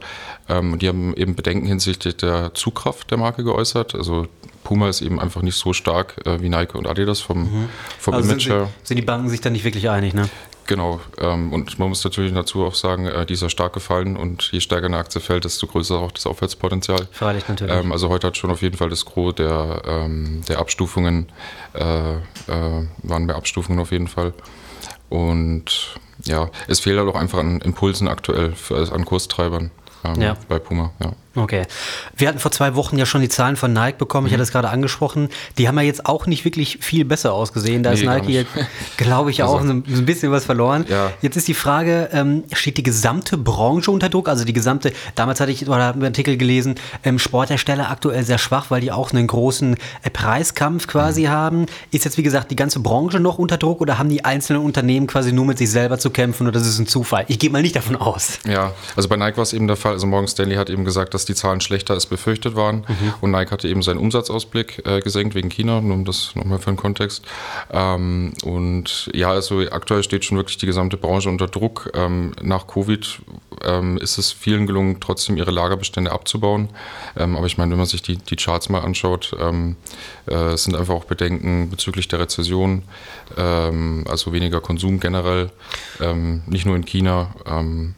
Ähm, 0.48 0.78
die 0.78 0.88
haben 0.88 1.16
eben 1.16 1.36
Bedenken 1.36 1.66
hinsichtlich 1.66 2.18
der 2.18 2.54
Zugkraft 2.54 3.10
der 3.10 3.18
Marke 3.18 3.44
geäußert. 3.44 3.96
Also 3.96 4.28
Puma 4.64 4.90
ist 4.90 5.02
eben 5.02 5.20
einfach 5.20 5.42
nicht 5.42 5.56
so 5.56 5.74
stark 5.74 6.16
wie 6.26 6.50
Nike 6.50 6.76
und 6.76 6.88
Adidas 6.88 7.22
vom, 7.22 7.44
mhm. 7.44 7.70
vom 7.98 8.14
also 8.14 8.30
Image. 8.30 8.48
Sind, 8.48 8.68
sind 8.84 8.98
die 8.98 9.06
Banken 9.06 9.30
sich 9.30 9.42
da 9.42 9.50
nicht 9.50 9.64
wirklich 9.64 9.90
einig, 9.90 10.14
ne? 10.14 10.30
Genau, 10.70 11.00
ähm, 11.18 11.52
und 11.52 11.80
man 11.80 11.90
muss 11.90 12.04
natürlich 12.04 12.32
dazu 12.32 12.64
auch 12.64 12.76
sagen, 12.76 13.08
äh, 13.08 13.26
dieser 13.26 13.50
stark 13.50 13.74
gefallen 13.74 14.16
und 14.16 14.52
je 14.52 14.60
stärker 14.60 14.86
eine 14.86 15.00
Aktie 15.00 15.20
fällt, 15.20 15.44
desto 15.44 15.66
größer 15.66 15.98
auch 15.98 16.12
das 16.12 16.28
Aufwärtspotenzial. 16.28 17.08
Freilich 17.12 17.48
natürlich. 17.48 17.76
Ähm, 17.76 17.92
also 17.92 18.10
heute 18.10 18.28
hat 18.28 18.38
schon 18.38 18.52
auf 18.52 18.62
jeden 18.62 18.78
Fall 18.78 18.92
das 18.92 19.04
Gros 19.04 19.34
der, 19.34 19.82
ähm, 19.88 20.44
der 20.48 20.60
Abstufungen, 20.60 21.32
äh, 21.74 22.18
äh, 22.18 22.20
waren 23.02 23.26
mehr 23.26 23.36
Abstufungen 23.36 23.80
auf 23.80 23.92
jeden 23.92 24.08
Fall. 24.08 24.32
Und 25.10 25.96
ja, 26.26 26.52
es 26.68 26.80
fehlt 26.80 27.00
halt 27.00 27.10
auch 27.10 27.20
einfach 27.20 27.40
an 27.40 27.62
Impulsen 27.62 28.08
aktuell 28.08 28.52
für, 28.52 28.94
an 28.94 29.06
Kurstreibern 29.06 29.72
ähm, 30.04 30.22
ja. 30.22 30.38
bei 30.48 30.60
Puma. 30.60 30.92
Ja. 31.00 31.14
Okay. 31.40 31.64
Wir 32.16 32.28
hatten 32.28 32.40
vor 32.40 32.52
zwei 32.52 32.76
Wochen 32.76 32.98
ja 32.98 33.06
schon 33.06 33.22
die 33.22 33.30
Zahlen 33.30 33.56
von 33.56 33.72
Nike 33.74 33.98
bekommen. 33.98 34.28
Ich 34.28 34.32
mhm. 34.32 34.36
hatte 34.36 34.44
es 34.44 34.52
gerade 34.52 34.70
angesprochen. 34.70 35.30
Die 35.58 35.68
haben 35.68 35.78
ja 35.78 35.84
jetzt 35.84 36.06
auch 36.06 36.26
nicht 36.26 36.46
wirklich 36.46 36.80
viel 36.82 37.06
besser 37.06 37.34
ausgesehen. 37.34 37.84
Da 37.84 37.92
nee, 37.92 37.98
ist 37.98 38.06
Nike 38.06 38.32
jetzt, 38.32 38.52
glaube 38.98 39.32
ich, 39.32 39.42
also, 39.44 39.56
auch 39.56 39.62
so 39.62 39.70
ein 39.72 40.06
bisschen 40.06 40.32
was 40.32 40.46
verloren. 40.46 40.86
Ja. 40.90 41.12
Jetzt 41.22 41.38
ist 41.38 41.48
die 41.48 41.54
Frage, 41.54 42.10
ähm, 42.12 42.44
steht 42.54 42.78
die 42.78 42.84
gesamte 42.84 43.38
Branche 43.38 43.92
unter 43.92 44.10
Druck? 44.10 44.28
Also 44.28 44.46
die 44.46 44.54
gesamte, 44.54 44.92
damals 45.16 45.40
hatte 45.40 45.52
ich 45.52 45.68
oder 45.68 45.94
einen 45.94 46.04
Artikel 46.04 46.38
gelesen, 46.38 46.76
ähm, 47.04 47.20
Sporthersteller 47.20 47.90
aktuell 47.90 48.24
sehr 48.24 48.38
schwach, 48.38 48.70
weil 48.70 48.82
die 48.82 48.92
auch 48.92 49.12
einen 49.12 49.28
großen 49.28 49.76
äh, 50.04 50.10
Preiskampf 50.10 50.88
quasi 50.88 51.24
mhm. 51.24 51.30
haben. 51.30 51.66
Ist 51.92 52.06
jetzt, 52.06 52.18
wie 52.18 52.24
gesagt, 52.24 52.52
die 52.52 52.56
ganze 52.56 52.80
Branche 52.80 53.20
noch 53.20 53.38
unter 53.38 53.58
Druck 53.58 53.82
oder 53.82 53.98
haben 53.98 54.10
die 54.10 54.26
einzelnen 54.26 54.62
Unternehmen 54.64 55.08
quasi 55.08 55.32
nur 55.32 55.46
mit 55.46 55.58
sich 55.58 55.72
selber 55.72 56.00
zu 56.00 56.10
kämpfen 56.10 56.48
oder 56.48 56.60
das 56.60 56.68
ist 56.68 56.80
ein 56.80 56.88
Zufall? 56.88 57.26
Ich 57.28 57.40
gehe 57.40 57.50
mal 57.50 57.62
nicht 57.62 57.76
davon 57.76 57.96
aus. 57.96 58.40
Ja, 58.46 58.74
also 58.96 59.08
bei 59.08 59.16
Nike 59.16 59.38
war 59.38 59.44
es 59.44 59.54
eben 59.54 59.68
der 59.68 59.78
Fall. 59.78 59.94
Also 59.94 60.08
Morgan 60.08 60.28
Stanley 60.28 60.56
hat 60.56 60.70
eben 60.70 60.86
gesagt, 60.86 61.14
dass 61.14 61.26
die 61.30 61.36
Zahlen 61.36 61.62
schlechter 61.62 61.94
als 61.94 62.08
befürchtet 62.08 62.56
waren. 62.56 62.78
Mhm. 62.88 63.14
Und 63.22 63.32
Nike 63.32 63.52
hatte 63.52 63.68
eben 63.68 63.82
seinen 63.82 64.00
Umsatzausblick 64.00 64.86
äh, 64.86 65.00
gesenkt 65.00 65.36
wegen 65.36 65.50
China, 65.50 65.80
nur 65.80 65.96
um 65.96 66.06
das 66.06 66.36
nochmal 66.36 66.60
für 66.60 66.72
den 66.72 66.78
Kontext. 66.78 67.24
Ähm, 67.72 68.34
und 68.44 69.10
ja, 69.14 69.30
also 69.30 69.60
aktuell 69.72 70.04
steht 70.04 70.26
schon 70.26 70.38
wirklich 70.38 70.58
die 70.58 70.66
gesamte 70.66 70.98
Branche 70.98 71.30
unter 71.30 71.48
Druck. 71.48 71.92
Ähm, 71.94 72.34
nach 72.42 72.68
Covid 72.68 73.22
ähm, 73.64 73.98
ist 73.98 74.18
es 74.18 74.32
vielen 74.32 74.68
gelungen, 74.68 75.00
trotzdem 75.00 75.38
ihre 75.38 75.52
Lagerbestände 75.52 76.12
abzubauen. 76.12 76.70
Ähm, 77.16 77.38
aber 77.38 77.46
ich 77.46 77.58
meine, 77.58 77.72
wenn 77.72 77.78
man 77.78 77.88
sich 77.88 78.02
die, 78.02 78.18
die 78.18 78.36
Charts 78.36 78.70
mal 78.70 78.80
anschaut, 78.80 79.36
ähm, 79.40 79.76
äh, 80.26 80.58
sind 80.58 80.76
einfach 80.76 80.96
auch 80.96 81.06
Bedenken 81.06 81.70
bezüglich 81.70 82.08
der 82.08 82.20
Rezession, 82.20 82.84
also 83.36 84.34
weniger 84.34 84.60
Konsum 84.60 85.00
generell, 85.00 85.52
nicht 86.48 86.66
nur 86.66 86.76
in 86.76 86.84
China. 86.84 87.36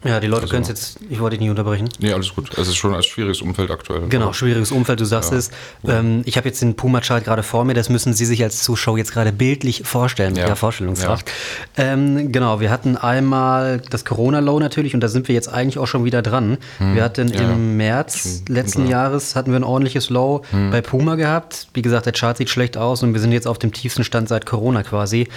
ja, 0.04 0.20
die 0.20 0.26
Leute 0.26 0.42
also, 0.42 0.52
können 0.52 0.62
es 0.62 0.68
jetzt, 0.68 0.98
ich 1.08 1.20
wollte 1.20 1.36
dich 1.36 1.40
nicht 1.40 1.50
unterbrechen. 1.50 1.88
Nee, 2.00 2.12
alles 2.12 2.34
gut. 2.34 2.56
Es 2.58 2.68
ist 2.68 2.76
schon 2.76 2.94
ein 2.94 3.02
schwieriges 3.22 3.42
Umfeld 3.42 3.70
aktuell. 3.70 4.08
Genau, 4.08 4.32
schwieriges 4.32 4.72
Umfeld, 4.72 5.00
du 5.00 5.04
sagst 5.04 5.32
ja. 5.32 5.38
es. 5.38 5.50
Ähm, 5.86 6.22
ich 6.24 6.36
habe 6.36 6.48
jetzt 6.48 6.60
den 6.60 6.74
Puma-Chart 6.74 7.24
gerade 7.24 7.42
vor 7.42 7.64
mir, 7.64 7.74
das 7.74 7.88
müssen 7.88 8.12
Sie 8.12 8.24
sich 8.24 8.42
als 8.42 8.62
Zuschauer 8.62 8.98
jetzt 8.98 9.12
gerade 9.12 9.32
bildlich 9.32 9.82
vorstellen, 9.84 10.32
mit 10.32 10.40
ja. 10.40 10.46
der 10.46 10.56
Vorstellungskraft. 10.56 11.30
Ja. 11.76 11.92
Ähm, 11.92 12.32
genau, 12.32 12.60
wir 12.60 12.70
hatten 12.70 12.96
einmal 12.96 13.80
das 13.90 14.04
Corona-Low 14.04 14.58
natürlich 14.58 14.94
und 14.94 15.00
da 15.00 15.08
sind 15.08 15.28
wir 15.28 15.34
jetzt 15.34 15.48
eigentlich 15.48 15.78
auch 15.78 15.86
schon 15.86 16.04
wieder 16.04 16.22
dran. 16.22 16.58
Hm. 16.78 16.94
Wir 16.94 17.04
hatten 17.04 17.28
im 17.28 17.76
März 17.76 18.42
letzten 18.48 18.86
Jahres 18.86 19.36
hatten 19.36 19.50
wir 19.50 19.60
ein 19.60 19.64
ordentliches 19.64 20.10
Low 20.10 20.42
hm. 20.50 20.70
bei 20.70 20.80
Puma 20.80 21.14
gehabt. 21.14 21.68
Wie 21.74 21.82
gesagt, 21.82 22.06
der 22.06 22.12
Chart 22.12 22.36
sieht 22.36 22.50
schlecht 22.50 22.76
aus 22.76 23.02
und 23.02 23.12
wir 23.12 23.20
sind 23.20 23.32
jetzt 23.32 23.46
auf 23.46 23.58
dem 23.58 23.72
tiefsten 23.72 24.04
Stand 24.04 24.28
seit 24.28 24.46
Corona 24.46 24.82
quasi. 24.82 25.28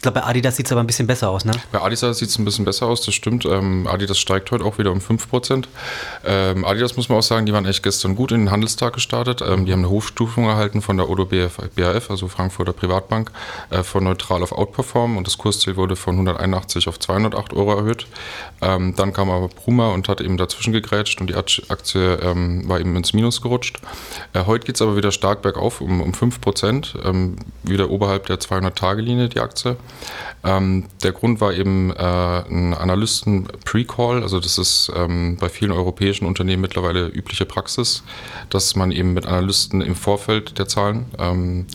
Ich 0.00 0.02
glaube, 0.02 0.20
bei 0.20 0.26
Adidas 0.26 0.56
sieht 0.56 0.64
es 0.64 0.72
aber 0.72 0.80
ein 0.80 0.86
bisschen 0.86 1.06
besser 1.06 1.28
aus, 1.28 1.44
ne? 1.44 1.52
Bei 1.72 1.82
Adidas 1.82 2.16
sieht 2.16 2.30
es 2.30 2.38
ein 2.38 2.46
bisschen 2.46 2.64
besser 2.64 2.86
aus, 2.86 3.02
das 3.02 3.14
stimmt. 3.14 3.44
Ähm, 3.44 3.86
Adidas 3.86 4.18
steigt 4.18 4.50
heute 4.50 4.64
auch 4.64 4.78
wieder 4.78 4.92
um 4.92 4.98
5%. 4.98 5.66
Ähm, 6.24 6.64
Adidas 6.64 6.96
muss 6.96 7.10
man 7.10 7.18
auch 7.18 7.22
sagen, 7.22 7.44
die 7.44 7.52
waren 7.52 7.66
echt 7.66 7.82
gestern 7.82 8.16
gut 8.16 8.32
in 8.32 8.46
den 8.46 8.50
Handelstag 8.50 8.94
gestartet. 8.94 9.42
Ähm, 9.42 9.66
die 9.66 9.72
haben 9.72 9.80
eine 9.80 9.90
Hochstufung 9.90 10.46
erhalten 10.46 10.80
von 10.80 10.96
der 10.96 11.10
Odo 11.10 11.26
BAF, 11.26 12.10
also 12.10 12.28
Frankfurter 12.28 12.72
Privatbank, 12.72 13.30
äh, 13.68 13.82
von 13.82 14.04
neutral 14.04 14.42
auf 14.42 14.52
Outperform 14.52 15.18
und 15.18 15.26
das 15.26 15.36
Kursziel 15.36 15.76
wurde 15.76 15.96
von 15.96 16.14
181 16.14 16.88
auf 16.88 16.98
208 16.98 17.52
Euro 17.52 17.76
erhöht. 17.76 18.06
Ähm, 18.62 18.94
dann 18.96 19.12
kam 19.12 19.28
aber 19.28 19.48
Puma 19.48 19.90
und 19.90 20.08
hat 20.08 20.22
eben 20.22 20.38
dazwischen 20.38 20.72
gegrätscht 20.72 21.20
und 21.20 21.26
die 21.26 21.34
Aktie 21.34 22.14
ähm, 22.22 22.66
war 22.66 22.80
eben 22.80 22.96
ins 22.96 23.12
Minus 23.12 23.42
gerutscht. 23.42 23.80
Äh, 24.32 24.46
heute 24.46 24.64
geht 24.64 24.76
es 24.76 24.80
aber 24.80 24.96
wieder 24.96 25.12
stark 25.12 25.42
bergauf 25.42 25.82
um, 25.82 26.00
um 26.00 26.12
5%, 26.12 27.04
ähm, 27.04 27.36
wieder 27.64 27.90
oberhalb 27.90 28.24
der 28.28 28.40
200-Tage-Linie 28.40 29.28
die 29.28 29.40
Aktie. 29.40 29.76
Ähm, 30.42 30.84
der 31.02 31.12
Grund 31.12 31.40
war 31.40 31.52
eben 31.52 31.90
äh, 31.90 31.94
ein 32.02 32.72
Analysten-Pre-Call, 32.74 34.22
also 34.22 34.40
das 34.40 34.56
ist 34.56 34.90
ähm, 34.96 35.36
bei 35.38 35.48
vielen 35.48 35.72
europäischen 35.72 36.24
Unternehmen 36.24 36.62
mittlerweile 36.62 37.08
übliche 37.08 37.44
Praxis, 37.44 38.02
dass 38.48 38.74
man 38.74 38.90
eben 38.90 39.12
mit 39.12 39.26
Analysten 39.26 39.82
im 39.82 39.94
Vorfeld 39.94 40.58
der 40.58 40.66
Zahlen 40.66 41.06
ähm, 41.18 41.66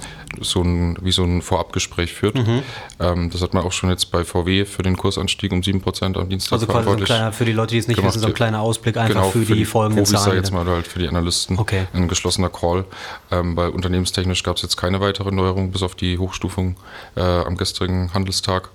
so 0.41 0.61
ein, 0.61 0.97
wie 1.01 1.11
so 1.11 1.23
ein 1.23 1.41
Vorabgespräch 1.41 2.13
führt. 2.13 2.35
Mhm. 2.35 2.63
Ähm, 2.99 3.29
das 3.29 3.41
hat 3.41 3.53
man 3.53 3.63
auch 3.63 3.71
schon 3.71 3.89
jetzt 3.89 4.11
bei 4.11 4.23
VW 4.23 4.65
für 4.65 4.83
den 4.83 4.97
Kursanstieg 4.97 5.51
um 5.51 5.61
7% 5.61 6.17
am 6.17 6.29
Dienstag 6.29 6.53
Also 6.53 6.67
quasi 6.67 6.85
so 6.85 6.95
ein 6.95 7.03
kleiner, 7.03 7.31
für 7.31 7.45
die 7.45 7.53
Leute, 7.53 7.71
die 7.73 7.79
es 7.79 7.87
nicht 7.87 7.97
gemacht. 7.97 8.13
wissen, 8.13 8.21
so 8.21 8.27
ein 8.27 8.33
kleiner 8.33 8.61
Ausblick 8.61 8.97
einfach 8.97 9.13
genau, 9.13 9.29
für, 9.29 9.39
die, 9.39 9.53
die 9.53 9.65
folgenden 9.65 10.03
Profis 10.03 10.23
Zahlen. 10.23 10.37
jetzt 10.37 10.51
mal 10.51 10.65
halt 10.65 10.87
für 10.87 10.99
die 10.99 11.07
Analysten 11.07 11.57
okay. 11.57 11.87
ein 11.93 12.07
geschlossener 12.07 12.49
Call. 12.49 12.85
Ähm, 13.31 13.55
weil 13.55 13.69
unternehmenstechnisch 13.69 14.43
gab 14.43 14.57
es 14.57 14.61
jetzt 14.61 14.77
keine 14.77 15.01
weitere 15.01 15.31
Neuerung, 15.31 15.71
bis 15.71 15.83
auf 15.83 15.95
die 15.95 16.17
Hochstufung 16.17 16.77
äh, 17.15 17.21
am 17.21 17.57
gestrigen 17.57 18.13
Handelstag. 18.13 18.69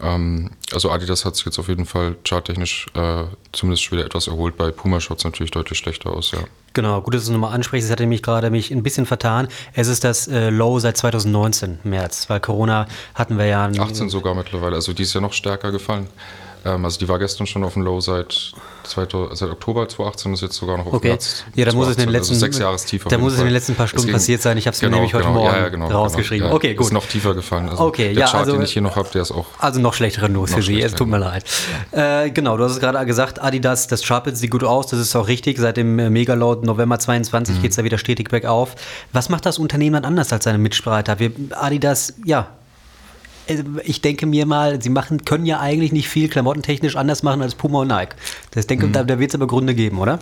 Ähm, 0.00 0.50
also 0.72 0.90
Adidas 0.90 1.24
hat 1.24 1.36
sich 1.36 1.46
jetzt 1.46 1.58
auf 1.58 1.68
jeden 1.68 1.86
Fall 1.86 2.16
charttechnisch 2.24 2.86
äh, 2.94 3.24
zumindest 3.52 3.90
wieder 3.92 4.04
etwas 4.04 4.26
erholt. 4.26 4.56
Bei 4.56 4.70
Puma 4.70 5.00
schaut 5.00 5.18
es 5.18 5.24
natürlich 5.24 5.50
deutlich 5.50 5.78
schlechter 5.78 6.10
aus, 6.10 6.32
ja. 6.32 6.40
Genau, 6.74 7.00
gut, 7.00 7.14
dass 7.14 7.24
du 7.24 7.30
es 7.30 7.32
nochmal 7.32 7.54
ansprichst. 7.54 7.86
Es 7.86 7.92
hatte 7.92 8.06
mich 8.06 8.22
gerade 8.22 8.50
mich 8.50 8.70
ein 8.70 8.82
bisschen 8.82 9.06
vertan. 9.06 9.48
Es 9.72 9.88
ist 9.88 10.04
das 10.04 10.28
äh, 10.28 10.50
Low 10.50 10.78
seit 10.78 10.96
2019, 10.96 11.80
März, 11.84 12.28
weil 12.28 12.40
Corona 12.40 12.86
hatten 13.14 13.38
wir 13.38 13.46
ja. 13.46 13.66
18 13.66 14.10
sogar 14.10 14.34
mittlerweile, 14.34 14.76
also 14.76 14.92
die 14.92 15.02
ist 15.02 15.14
ja 15.14 15.20
noch 15.20 15.32
stärker 15.32 15.72
gefallen. 15.72 16.08
Ähm, 16.64 16.84
also 16.84 16.98
die 16.98 17.08
war 17.08 17.18
gestern 17.18 17.46
schon 17.46 17.64
auf 17.64 17.74
dem 17.74 17.82
Low 17.82 18.00
seit, 18.00 18.32
2000, 18.32 18.77
seit 18.90 19.50
Oktober 19.50 19.88
2018 19.88 20.32
ist 20.34 20.40
jetzt 20.42 20.56
sogar 20.56 20.78
noch 20.78 20.86
auf 20.86 20.94
okay. 20.94 21.08
Platz. 21.08 21.44
Ja, 21.54 21.64
da 21.64 21.72
muss 21.72 21.88
es 21.88 21.96
in 21.96 22.02
den 22.02 22.10
letzten 22.10 22.34
also 22.34 22.46
sechs 22.46 22.58
Jahres 22.58 22.84
tiefer. 22.84 23.08
Da 23.08 23.18
muss 23.18 23.34
es 23.34 23.38
in 23.38 23.46
den 23.46 23.54
letzten 23.54 23.74
paar 23.74 23.88
Stunden 23.88 24.06
ging, 24.06 24.14
passiert 24.14 24.42
sein. 24.42 24.56
Ich 24.58 24.66
habe 24.66 24.74
es 24.74 24.80
genau, 24.80 24.90
mir 24.90 24.96
nämlich 24.96 25.14
heute 25.14 25.24
genau, 25.26 25.38
Morgen 25.40 25.56
ja, 25.56 25.68
genau, 25.68 25.86
rausgeschrieben. 25.88 26.44
Genau, 26.44 26.50
ja, 26.50 26.56
okay, 26.56 26.74
gut. 26.74 26.86
Ist 26.86 26.92
noch 26.92 27.06
tiefer 27.06 27.34
gefallen. 27.34 27.68
Also 27.68 27.84
okay, 27.84 28.14
der 28.14 28.22
ja, 28.22 28.26
Chart, 28.26 28.40
also, 28.40 28.52
den 28.52 28.62
ich 28.62 28.72
hier 28.72 28.82
noch 28.82 28.96
habe, 28.96 29.08
der 29.12 29.22
ist 29.22 29.32
auch. 29.32 29.46
Also 29.58 29.80
noch 29.80 29.94
schlechtere 29.94 30.28
News 30.28 30.54
für 30.54 30.62
Sie. 30.62 30.80
Es 30.80 30.94
tut 30.94 31.08
mir 31.08 31.18
leid. 31.18 31.44
Äh, 31.92 32.30
genau, 32.30 32.56
du 32.56 32.64
hast 32.64 32.72
es 32.72 32.80
gerade 32.80 33.04
gesagt, 33.06 33.42
Adidas, 33.42 33.86
das 33.86 34.02
Chart 34.02 34.36
sieht 34.36 34.50
gut 34.50 34.64
aus. 34.64 34.88
Das 34.88 35.00
ist 35.00 35.14
auch 35.16 35.28
richtig. 35.28 35.58
Seit 35.58 35.76
dem 35.76 35.98
äh, 35.98 36.10
Megaload 36.10 36.66
November 36.66 36.98
22 36.98 37.56
mhm. 37.56 37.62
geht 37.62 37.70
es 37.70 37.76
da 37.76 37.84
wieder 37.84 37.98
stetig 37.98 38.30
bergauf. 38.30 38.74
Was 39.12 39.28
macht 39.28 39.46
das 39.46 39.58
Unternehmen 39.58 39.94
dann 39.94 40.04
anders 40.04 40.32
als 40.32 40.44
seine 40.44 40.58
Mitstreiter? 40.58 41.18
Wir, 41.18 41.32
Adidas, 41.50 42.14
ja, 42.24 42.38
also 42.38 42.57
ich 43.84 44.00
denke 44.02 44.26
mir 44.26 44.46
mal, 44.46 44.80
sie 44.82 44.90
machen, 44.90 45.24
können 45.24 45.46
ja 45.46 45.60
eigentlich 45.60 45.92
nicht 45.92 46.08
viel 46.08 46.28
klamottentechnisch 46.28 46.96
anders 46.96 47.22
machen 47.22 47.42
als 47.42 47.54
Puma 47.54 47.80
und 47.80 47.88
Nike. 47.88 48.14
Das 48.52 48.66
denke, 48.66 48.86
mhm. 48.86 48.92
da, 48.92 49.04
da 49.04 49.18
wird 49.18 49.30
es 49.30 49.34
aber 49.34 49.46
Gründe 49.46 49.74
geben, 49.74 49.98
oder? 49.98 50.18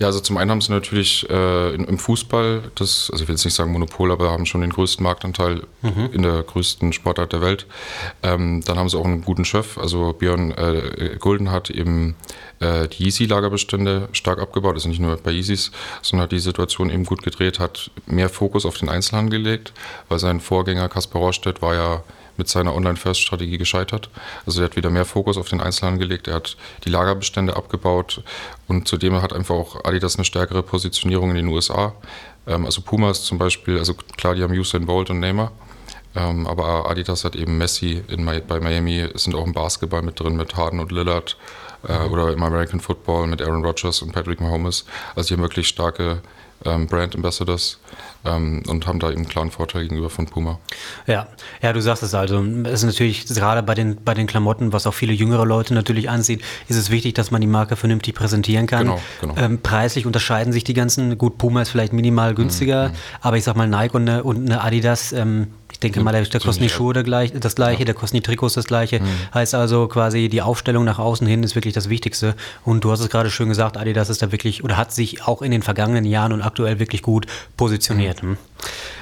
Ja, 0.00 0.08
also 0.08 0.18
zum 0.18 0.36
einen 0.38 0.50
haben 0.50 0.60
sie 0.60 0.72
natürlich 0.72 1.28
äh, 1.30 1.74
im 1.74 1.98
Fußball, 1.98 2.64
das, 2.74 3.10
also 3.12 3.22
ich 3.22 3.28
will 3.28 3.36
jetzt 3.36 3.44
nicht 3.44 3.54
sagen 3.54 3.70
Monopol, 3.70 4.10
aber 4.10 4.30
haben 4.30 4.44
schon 4.44 4.60
den 4.60 4.70
größten 4.70 5.04
Marktanteil 5.04 5.62
mhm. 5.82 6.10
in 6.12 6.22
der 6.22 6.42
größten 6.42 6.92
Sportart 6.92 7.32
der 7.32 7.40
Welt. 7.40 7.66
Ähm, 8.22 8.62
dann 8.64 8.76
haben 8.76 8.88
sie 8.88 8.98
auch 8.98 9.04
einen 9.04 9.22
guten 9.22 9.44
Chef, 9.44 9.78
also 9.78 10.12
Björn 10.12 10.50
äh, 10.50 11.16
Gulden 11.20 11.52
hat 11.52 11.70
eben 11.70 12.16
äh, 12.58 12.88
die 12.88 13.04
Yeezy-Lagerbestände 13.04 14.08
stark 14.12 14.40
abgebaut, 14.40 14.74
also 14.74 14.88
nicht 14.88 15.00
nur 15.00 15.16
bei 15.16 15.30
Yeezys, 15.30 15.70
sondern 16.02 16.24
hat 16.24 16.32
die 16.32 16.40
Situation 16.40 16.90
eben 16.90 17.04
gut 17.04 17.22
gedreht, 17.22 17.60
hat 17.60 17.90
mehr 18.06 18.28
Fokus 18.28 18.66
auf 18.66 18.76
den 18.76 18.88
Einzelhandel 18.88 19.38
gelegt, 19.38 19.72
weil 20.08 20.18
sein 20.18 20.40
Vorgänger 20.40 20.88
Kaspar 20.88 21.22
Rohrstedt 21.22 21.62
war 21.62 21.74
ja 21.74 22.02
mit 22.36 22.48
seiner 22.48 22.74
Online-First-Strategie 22.74 23.58
gescheitert. 23.58 24.10
Also 24.46 24.60
er 24.60 24.66
hat 24.66 24.76
wieder 24.76 24.90
mehr 24.90 25.04
Fokus 25.04 25.36
auf 25.36 25.48
den 25.48 25.60
Einzelhandel 25.60 26.06
gelegt, 26.06 26.28
er 26.28 26.34
hat 26.34 26.56
die 26.84 26.90
Lagerbestände 26.90 27.56
abgebaut 27.56 28.22
und 28.68 28.88
zudem 28.88 29.20
hat 29.22 29.32
einfach 29.32 29.54
auch 29.54 29.84
Adidas 29.84 30.16
eine 30.16 30.24
stärkere 30.24 30.62
Positionierung 30.62 31.30
in 31.30 31.36
den 31.36 31.48
USA. 31.48 31.94
Ähm, 32.46 32.64
also 32.64 32.82
Puma 32.82 33.10
ist 33.10 33.24
zum 33.24 33.38
Beispiel, 33.38 33.78
also 33.78 33.94
klar, 34.16 34.34
die 34.34 34.42
haben 34.42 34.52
Usain 34.52 34.86
Bolt 34.86 35.10
und 35.10 35.20
Neymar, 35.20 35.52
ähm, 36.14 36.46
aber 36.46 36.88
Adidas 36.90 37.24
hat 37.24 37.36
eben 37.36 37.58
Messi 37.58 38.02
in, 38.08 38.24
bei 38.24 38.60
Miami, 38.60 39.08
sind 39.14 39.34
auch 39.34 39.46
im 39.46 39.52
Basketball 39.52 40.02
mit 40.02 40.18
drin 40.20 40.36
mit 40.36 40.56
Harden 40.56 40.80
und 40.80 40.92
Lillard 40.92 41.36
äh, 41.88 42.04
oder 42.06 42.32
im 42.32 42.42
American 42.42 42.80
Football 42.80 43.26
mit 43.26 43.42
Aaron 43.42 43.64
Rodgers 43.64 44.02
und 44.02 44.12
Patrick 44.12 44.40
Mahomes. 44.40 44.84
Also 45.14 45.28
die 45.28 45.34
haben 45.34 45.42
wirklich 45.42 45.68
starke 45.68 46.20
ähm, 46.64 46.86
Brand 46.86 47.14
Ambassadors 47.14 47.78
ähm, 48.24 48.62
und 48.66 48.86
haben 48.86 48.98
da 48.98 49.08
eben 49.08 49.18
einen 49.18 49.28
klaren 49.28 49.50
Vorteil 49.50 49.82
gegenüber 49.82 50.10
von 50.10 50.26
Puma. 50.26 50.58
Ja, 51.06 51.28
ja, 51.62 51.72
du 51.72 51.80
sagst 51.80 52.02
es 52.02 52.14
also. 52.14 52.42
Es 52.64 52.82
ist 52.82 52.84
natürlich 52.84 53.26
gerade 53.26 53.62
bei 53.62 53.74
den, 53.74 53.96
bei 54.04 54.14
den 54.14 54.26
Klamotten, 54.26 54.72
was 54.72 54.86
auch 54.86 54.94
viele 54.94 55.12
jüngere 55.12 55.44
Leute 55.44 55.74
natürlich 55.74 56.08
ansieht, 56.10 56.42
ist 56.68 56.76
es 56.76 56.90
wichtig, 56.90 57.14
dass 57.14 57.30
man 57.30 57.40
die 57.40 57.46
Marke 57.46 57.76
vernünftig 57.76 58.14
präsentieren 58.14 58.66
kann. 58.66 58.86
Genau, 58.86 59.00
genau. 59.20 59.34
Ähm, 59.36 59.60
preislich 59.60 60.06
unterscheiden 60.06 60.52
sich 60.52 60.64
die 60.64 60.74
ganzen, 60.74 61.18
gut, 61.18 61.38
Puma 61.38 61.62
ist 61.62 61.70
vielleicht 61.70 61.92
minimal 61.92 62.34
günstiger, 62.34 62.88
mhm. 62.88 62.94
aber 63.20 63.36
ich 63.36 63.44
sag 63.44 63.56
mal 63.56 63.68
Nike 63.68 63.94
und 63.94 64.08
eine, 64.08 64.24
und 64.24 64.46
eine 64.46 64.62
Adidas, 64.62 65.12
ähm, 65.12 65.48
ich 65.74 65.80
denke 65.80 66.00
mal, 66.00 66.12
der, 66.12 66.22
der 66.22 66.40
kosten 66.40 66.62
die 66.62 66.68
Schuhe 66.68 66.94
das 66.94 67.04
gleiche, 67.04 67.34
ja. 67.80 67.84
der 67.84 67.94
kosten 67.94 68.16
die 68.16 68.22
Trikots 68.22 68.54
das 68.54 68.64
gleiche. 68.64 69.00
Mhm. 69.00 69.06
Heißt 69.34 69.54
also 69.54 69.88
quasi, 69.88 70.28
die 70.28 70.40
Aufstellung 70.40 70.84
nach 70.84 71.00
außen 71.00 71.26
hin 71.26 71.42
ist 71.42 71.56
wirklich 71.56 71.74
das 71.74 71.90
Wichtigste. 71.90 72.36
Und 72.64 72.84
du 72.84 72.92
hast 72.92 73.00
es 73.00 73.10
gerade 73.10 73.28
schön 73.28 73.48
gesagt, 73.48 73.76
Adidas 73.76 74.08
ist 74.08 74.22
da 74.22 74.30
wirklich 74.30 74.62
oder 74.62 74.76
hat 74.76 74.92
sich 74.92 75.26
auch 75.26 75.42
in 75.42 75.50
den 75.50 75.62
vergangenen 75.62 76.04
Jahren 76.04 76.32
und 76.32 76.42
aktuell 76.42 76.78
wirklich 76.78 77.02
gut 77.02 77.26
positioniert. 77.56 78.22
Mhm. 78.22 78.38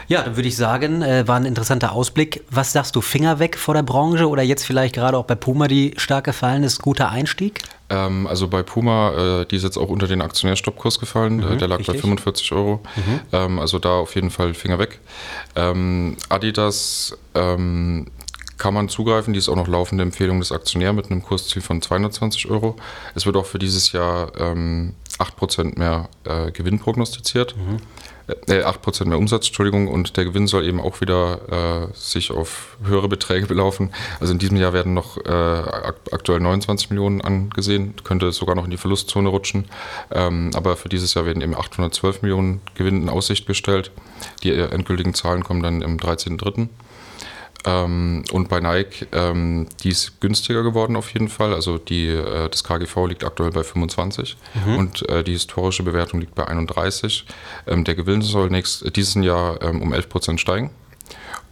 Ja, 0.08 0.22
dann 0.22 0.36
würde 0.36 0.48
ich 0.48 0.56
sagen, 0.56 1.02
äh, 1.02 1.28
war 1.28 1.36
ein 1.36 1.44
interessanter 1.44 1.92
Ausblick. 1.92 2.42
Was 2.50 2.72
sagst 2.72 2.96
du, 2.96 3.02
Finger 3.02 3.38
weg 3.38 3.58
vor 3.58 3.74
der 3.74 3.82
Branche 3.82 4.28
oder 4.28 4.42
jetzt 4.42 4.64
vielleicht 4.64 4.94
gerade 4.94 5.18
auch 5.18 5.24
bei 5.24 5.34
Puma, 5.34 5.68
die 5.68 5.94
stark 5.98 6.24
gefallen 6.24 6.64
ist, 6.64 6.80
guter 6.80 7.10
Einstieg? 7.10 7.60
Ähm, 7.92 8.26
also 8.26 8.48
bei 8.48 8.62
Puma, 8.62 9.40
äh, 9.42 9.46
die 9.46 9.56
ist 9.56 9.64
jetzt 9.64 9.76
auch 9.76 9.90
unter 9.90 10.08
den 10.08 10.22
Aktionärstoppkurs 10.22 10.98
gefallen, 10.98 11.36
mhm, 11.36 11.58
der 11.58 11.68
lag 11.68 11.78
richtig. 11.78 11.96
bei 11.96 12.00
45 12.00 12.52
Euro. 12.52 12.80
Mhm. 12.96 13.20
Ähm, 13.32 13.58
also 13.58 13.78
da 13.78 13.90
auf 13.90 14.14
jeden 14.14 14.30
Fall 14.30 14.54
Finger 14.54 14.78
weg. 14.78 14.98
Ähm, 15.54 16.16
Adidas 16.30 17.16
ähm, 17.34 18.06
kann 18.56 18.72
man 18.72 18.88
zugreifen. 18.88 19.34
Die 19.34 19.38
ist 19.38 19.50
auch 19.50 19.56
noch 19.56 19.68
laufende 19.68 20.02
Empfehlung 20.02 20.38
des 20.38 20.52
Aktionärs 20.52 20.94
mit 20.94 21.10
einem 21.10 21.22
Kursziel 21.22 21.60
von 21.60 21.82
220 21.82 22.48
Euro. 22.48 22.76
Es 23.14 23.26
wird 23.26 23.36
auch 23.36 23.46
für 23.46 23.58
dieses 23.58 23.92
Jahr 23.92 24.32
ähm, 24.38 24.94
8% 25.22 25.78
mehr 25.78 26.08
äh, 26.24 26.50
Gewinn 26.50 26.78
prognostiziert. 26.78 27.56
Mhm 27.56 27.78
äh, 28.46 28.62
8% 28.64 29.06
mehr 29.06 29.18
Umsatz, 29.18 29.46
Entschuldigung, 29.46 29.88
und 29.88 30.16
der 30.16 30.24
Gewinn 30.24 30.46
soll 30.46 30.66
eben 30.66 30.80
auch 30.80 31.00
wieder 31.00 31.88
äh, 31.90 31.96
sich 31.96 32.30
auf 32.30 32.76
höhere 32.84 33.08
Beträge 33.08 33.46
belaufen. 33.46 33.92
Also 34.20 34.32
in 34.32 34.38
diesem 34.38 34.56
Jahr 34.56 34.72
werden 34.72 34.94
noch 34.94 35.18
äh, 35.18 35.30
aktuell 35.30 36.40
29 36.40 36.90
Millionen 36.90 37.20
angesehen, 37.20 37.94
könnte 38.04 38.32
sogar 38.32 38.54
noch 38.54 38.64
in 38.64 38.70
die 38.70 38.76
Verlustzone 38.76 39.28
rutschen. 39.28 39.66
Ähm, 40.10 40.50
aber 40.54 40.76
für 40.76 40.88
dieses 40.88 41.14
Jahr 41.14 41.26
werden 41.26 41.42
eben 41.42 41.54
812 41.54 42.22
Millionen 42.22 42.60
Gewinn 42.74 43.02
in 43.02 43.08
Aussicht 43.08 43.46
gestellt. 43.46 43.90
Die 44.42 44.52
endgültigen 44.52 45.14
Zahlen 45.14 45.44
kommen 45.44 45.62
dann 45.62 45.82
im 45.82 45.98
13.03. 45.98 46.68
Ähm, 47.64 48.24
und 48.32 48.48
bei 48.48 48.60
Nike, 48.60 49.06
ähm, 49.12 49.68
die 49.82 49.90
ist 49.90 50.20
günstiger 50.20 50.62
geworden 50.62 50.96
auf 50.96 51.12
jeden 51.12 51.28
Fall. 51.28 51.54
Also 51.54 51.78
die, 51.78 52.08
äh, 52.08 52.48
das 52.48 52.64
KGV 52.64 53.06
liegt 53.06 53.24
aktuell 53.24 53.50
bei 53.50 53.62
25 53.62 54.36
mhm. 54.64 54.76
und 54.76 55.08
äh, 55.08 55.22
die 55.22 55.32
historische 55.32 55.82
Bewertung 55.82 56.20
liegt 56.20 56.34
bei 56.34 56.46
31. 56.46 57.24
Ähm, 57.66 57.84
der 57.84 57.94
Gewinn 57.94 58.22
soll 58.22 58.50
nächst, 58.50 58.96
diesen 58.96 59.22
Jahr 59.22 59.62
ähm, 59.62 59.80
um 59.80 59.92
11 59.92 60.08
Prozent 60.08 60.40
steigen. 60.40 60.70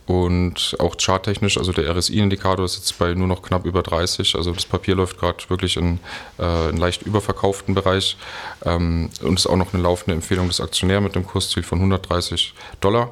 Und 0.06 0.74
auch 0.80 0.96
charttechnisch, 0.98 1.56
also 1.56 1.72
der 1.72 1.96
RSI-Indikator 1.96 2.64
ist 2.64 2.74
jetzt 2.74 2.98
bei 2.98 3.14
nur 3.14 3.28
noch 3.28 3.42
knapp 3.42 3.64
über 3.64 3.80
30. 3.80 4.34
Also 4.34 4.50
das 4.50 4.66
Papier 4.66 4.96
läuft 4.96 5.20
gerade 5.20 5.38
wirklich 5.48 5.76
in 5.76 6.00
äh, 6.36 6.42
einen 6.42 6.78
leicht 6.78 7.02
überverkauften 7.02 7.76
Bereich. 7.76 8.16
Ähm, 8.64 9.10
und 9.22 9.38
ist 9.38 9.46
auch 9.46 9.54
noch 9.54 9.72
eine 9.72 9.80
laufende 9.80 10.16
Empfehlung 10.16 10.48
des 10.48 10.60
Aktionärs 10.60 11.00
mit 11.00 11.14
dem 11.14 11.24
Kursziel 11.24 11.62
von 11.62 11.78
130 11.78 12.54
Dollar. 12.80 13.10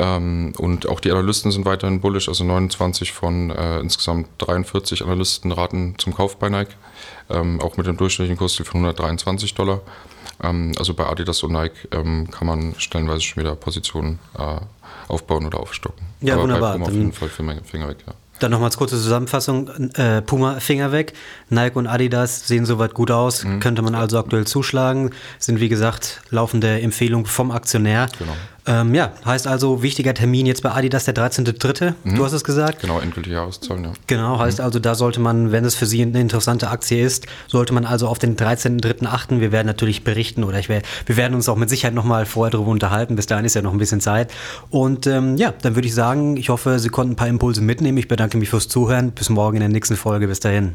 Ähm, 0.00 0.54
und 0.56 0.88
auch 0.88 0.98
die 0.98 1.10
Analysten 1.10 1.52
sind 1.52 1.66
weiterhin 1.66 2.00
bullish, 2.00 2.28
also 2.28 2.42
29 2.42 3.12
von 3.12 3.50
äh, 3.50 3.80
insgesamt 3.80 4.28
43 4.38 5.04
Analysten 5.04 5.52
raten 5.52 5.94
zum 5.98 6.14
Kauf 6.14 6.38
bei 6.38 6.48
Nike, 6.48 6.74
ähm, 7.28 7.60
auch 7.60 7.76
mit 7.76 7.86
dem 7.86 7.98
durchschnittlichen 7.98 8.38
Kursziel 8.38 8.64
von 8.64 8.80
123 8.80 9.54
Dollar. 9.54 9.82
Ähm, 10.42 10.72
also 10.78 10.94
bei 10.94 11.04
Adidas 11.04 11.42
und 11.42 11.52
Nike 11.52 11.86
ähm, 11.92 12.30
kann 12.30 12.46
man 12.46 12.74
stellenweise 12.78 13.20
schon 13.20 13.42
wieder 13.42 13.54
Positionen 13.56 14.18
äh, 14.38 14.56
aufbauen 15.08 15.44
oder 15.44 15.60
aufstocken. 15.60 16.06
Ja, 16.22 16.34
Aber 16.34 16.44
wunderbar. 16.44 16.78
Bei 16.78 16.86
auf 16.86 16.92
jeden 16.92 17.12
Fall 17.12 17.28
Finger 17.28 17.88
weg, 17.88 17.98
ja. 18.06 18.14
Dann 18.40 18.52
nochmals 18.52 18.78
kurze 18.78 18.96
Zusammenfassung. 18.96 19.68
Äh, 19.94 20.22
Puma 20.22 20.60
Finger 20.60 20.92
weg. 20.92 21.12
Nike 21.50 21.76
und 21.76 21.86
Adidas 21.86 22.48
sehen 22.48 22.64
soweit 22.64 22.94
gut 22.94 23.10
aus. 23.10 23.44
Mhm. 23.44 23.60
Könnte 23.60 23.82
man 23.82 23.94
also 23.94 24.18
aktuell 24.18 24.46
zuschlagen. 24.46 25.10
Sind 25.38 25.60
wie 25.60 25.68
gesagt 25.68 26.22
laufende 26.30 26.80
Empfehlung 26.80 27.26
vom 27.26 27.50
Aktionär. 27.50 28.08
Genau. 28.18 28.32
Ähm, 28.66 28.94
ja, 28.94 29.12
heißt 29.24 29.46
also, 29.46 29.82
wichtiger 29.82 30.14
Termin 30.14 30.46
jetzt 30.46 30.62
bei 30.62 30.70
Adidas, 30.70 31.04
der 31.04 31.14
13.3., 31.14 31.94
mhm. 32.04 32.16
du 32.16 32.24
hast 32.24 32.32
es 32.32 32.44
gesagt. 32.44 32.80
Genau, 32.80 33.00
endgültige 33.00 33.36
Jahreszahlen, 33.36 33.84
ja. 33.84 33.92
Genau, 34.06 34.38
heißt 34.38 34.58
mhm. 34.58 34.64
also, 34.64 34.78
da 34.78 34.94
sollte 34.94 35.20
man, 35.20 35.52
wenn 35.52 35.64
es 35.64 35.74
für 35.74 35.86
Sie 35.86 36.02
eine 36.02 36.20
interessante 36.20 36.68
Aktie 36.68 37.04
ist, 37.04 37.26
sollte 37.46 37.72
man 37.72 37.84
also 37.84 38.06
auf 38.06 38.18
den 38.18 38.36
13.3. 38.36 39.06
achten. 39.06 39.40
Wir 39.40 39.52
werden 39.52 39.66
natürlich 39.66 40.04
berichten 40.04 40.44
oder 40.44 40.58
ich 40.58 40.68
wär, 40.68 40.82
wir 41.06 41.16
werden 41.16 41.34
uns 41.34 41.48
auch 41.48 41.56
mit 41.56 41.70
Sicherheit 41.70 41.94
nochmal 41.94 42.26
vorher 42.26 42.50
darüber 42.50 42.70
unterhalten. 42.70 43.16
Bis 43.16 43.26
dahin 43.26 43.44
ist 43.44 43.54
ja 43.54 43.62
noch 43.62 43.72
ein 43.72 43.78
bisschen 43.78 44.00
Zeit. 44.00 44.30
Und 44.70 45.06
ähm, 45.06 45.36
ja, 45.36 45.52
dann 45.62 45.74
würde 45.74 45.88
ich 45.88 45.94
sagen, 45.94 46.36
ich 46.36 46.48
hoffe, 46.48 46.78
Sie 46.78 46.88
konnten 46.88 47.12
ein 47.12 47.16
paar 47.16 47.28
Impulse 47.28 47.62
mitnehmen. 47.62 47.98
Ich 47.98 48.08
bedanke 48.08 48.36
mich 48.36 48.50
fürs 48.50 48.68
Zuhören. 48.68 49.12
Bis 49.12 49.30
morgen 49.30 49.56
in 49.56 49.60
der 49.60 49.68
nächsten 49.68 49.96
Folge. 49.96 50.28
Bis 50.28 50.40
dahin. 50.40 50.74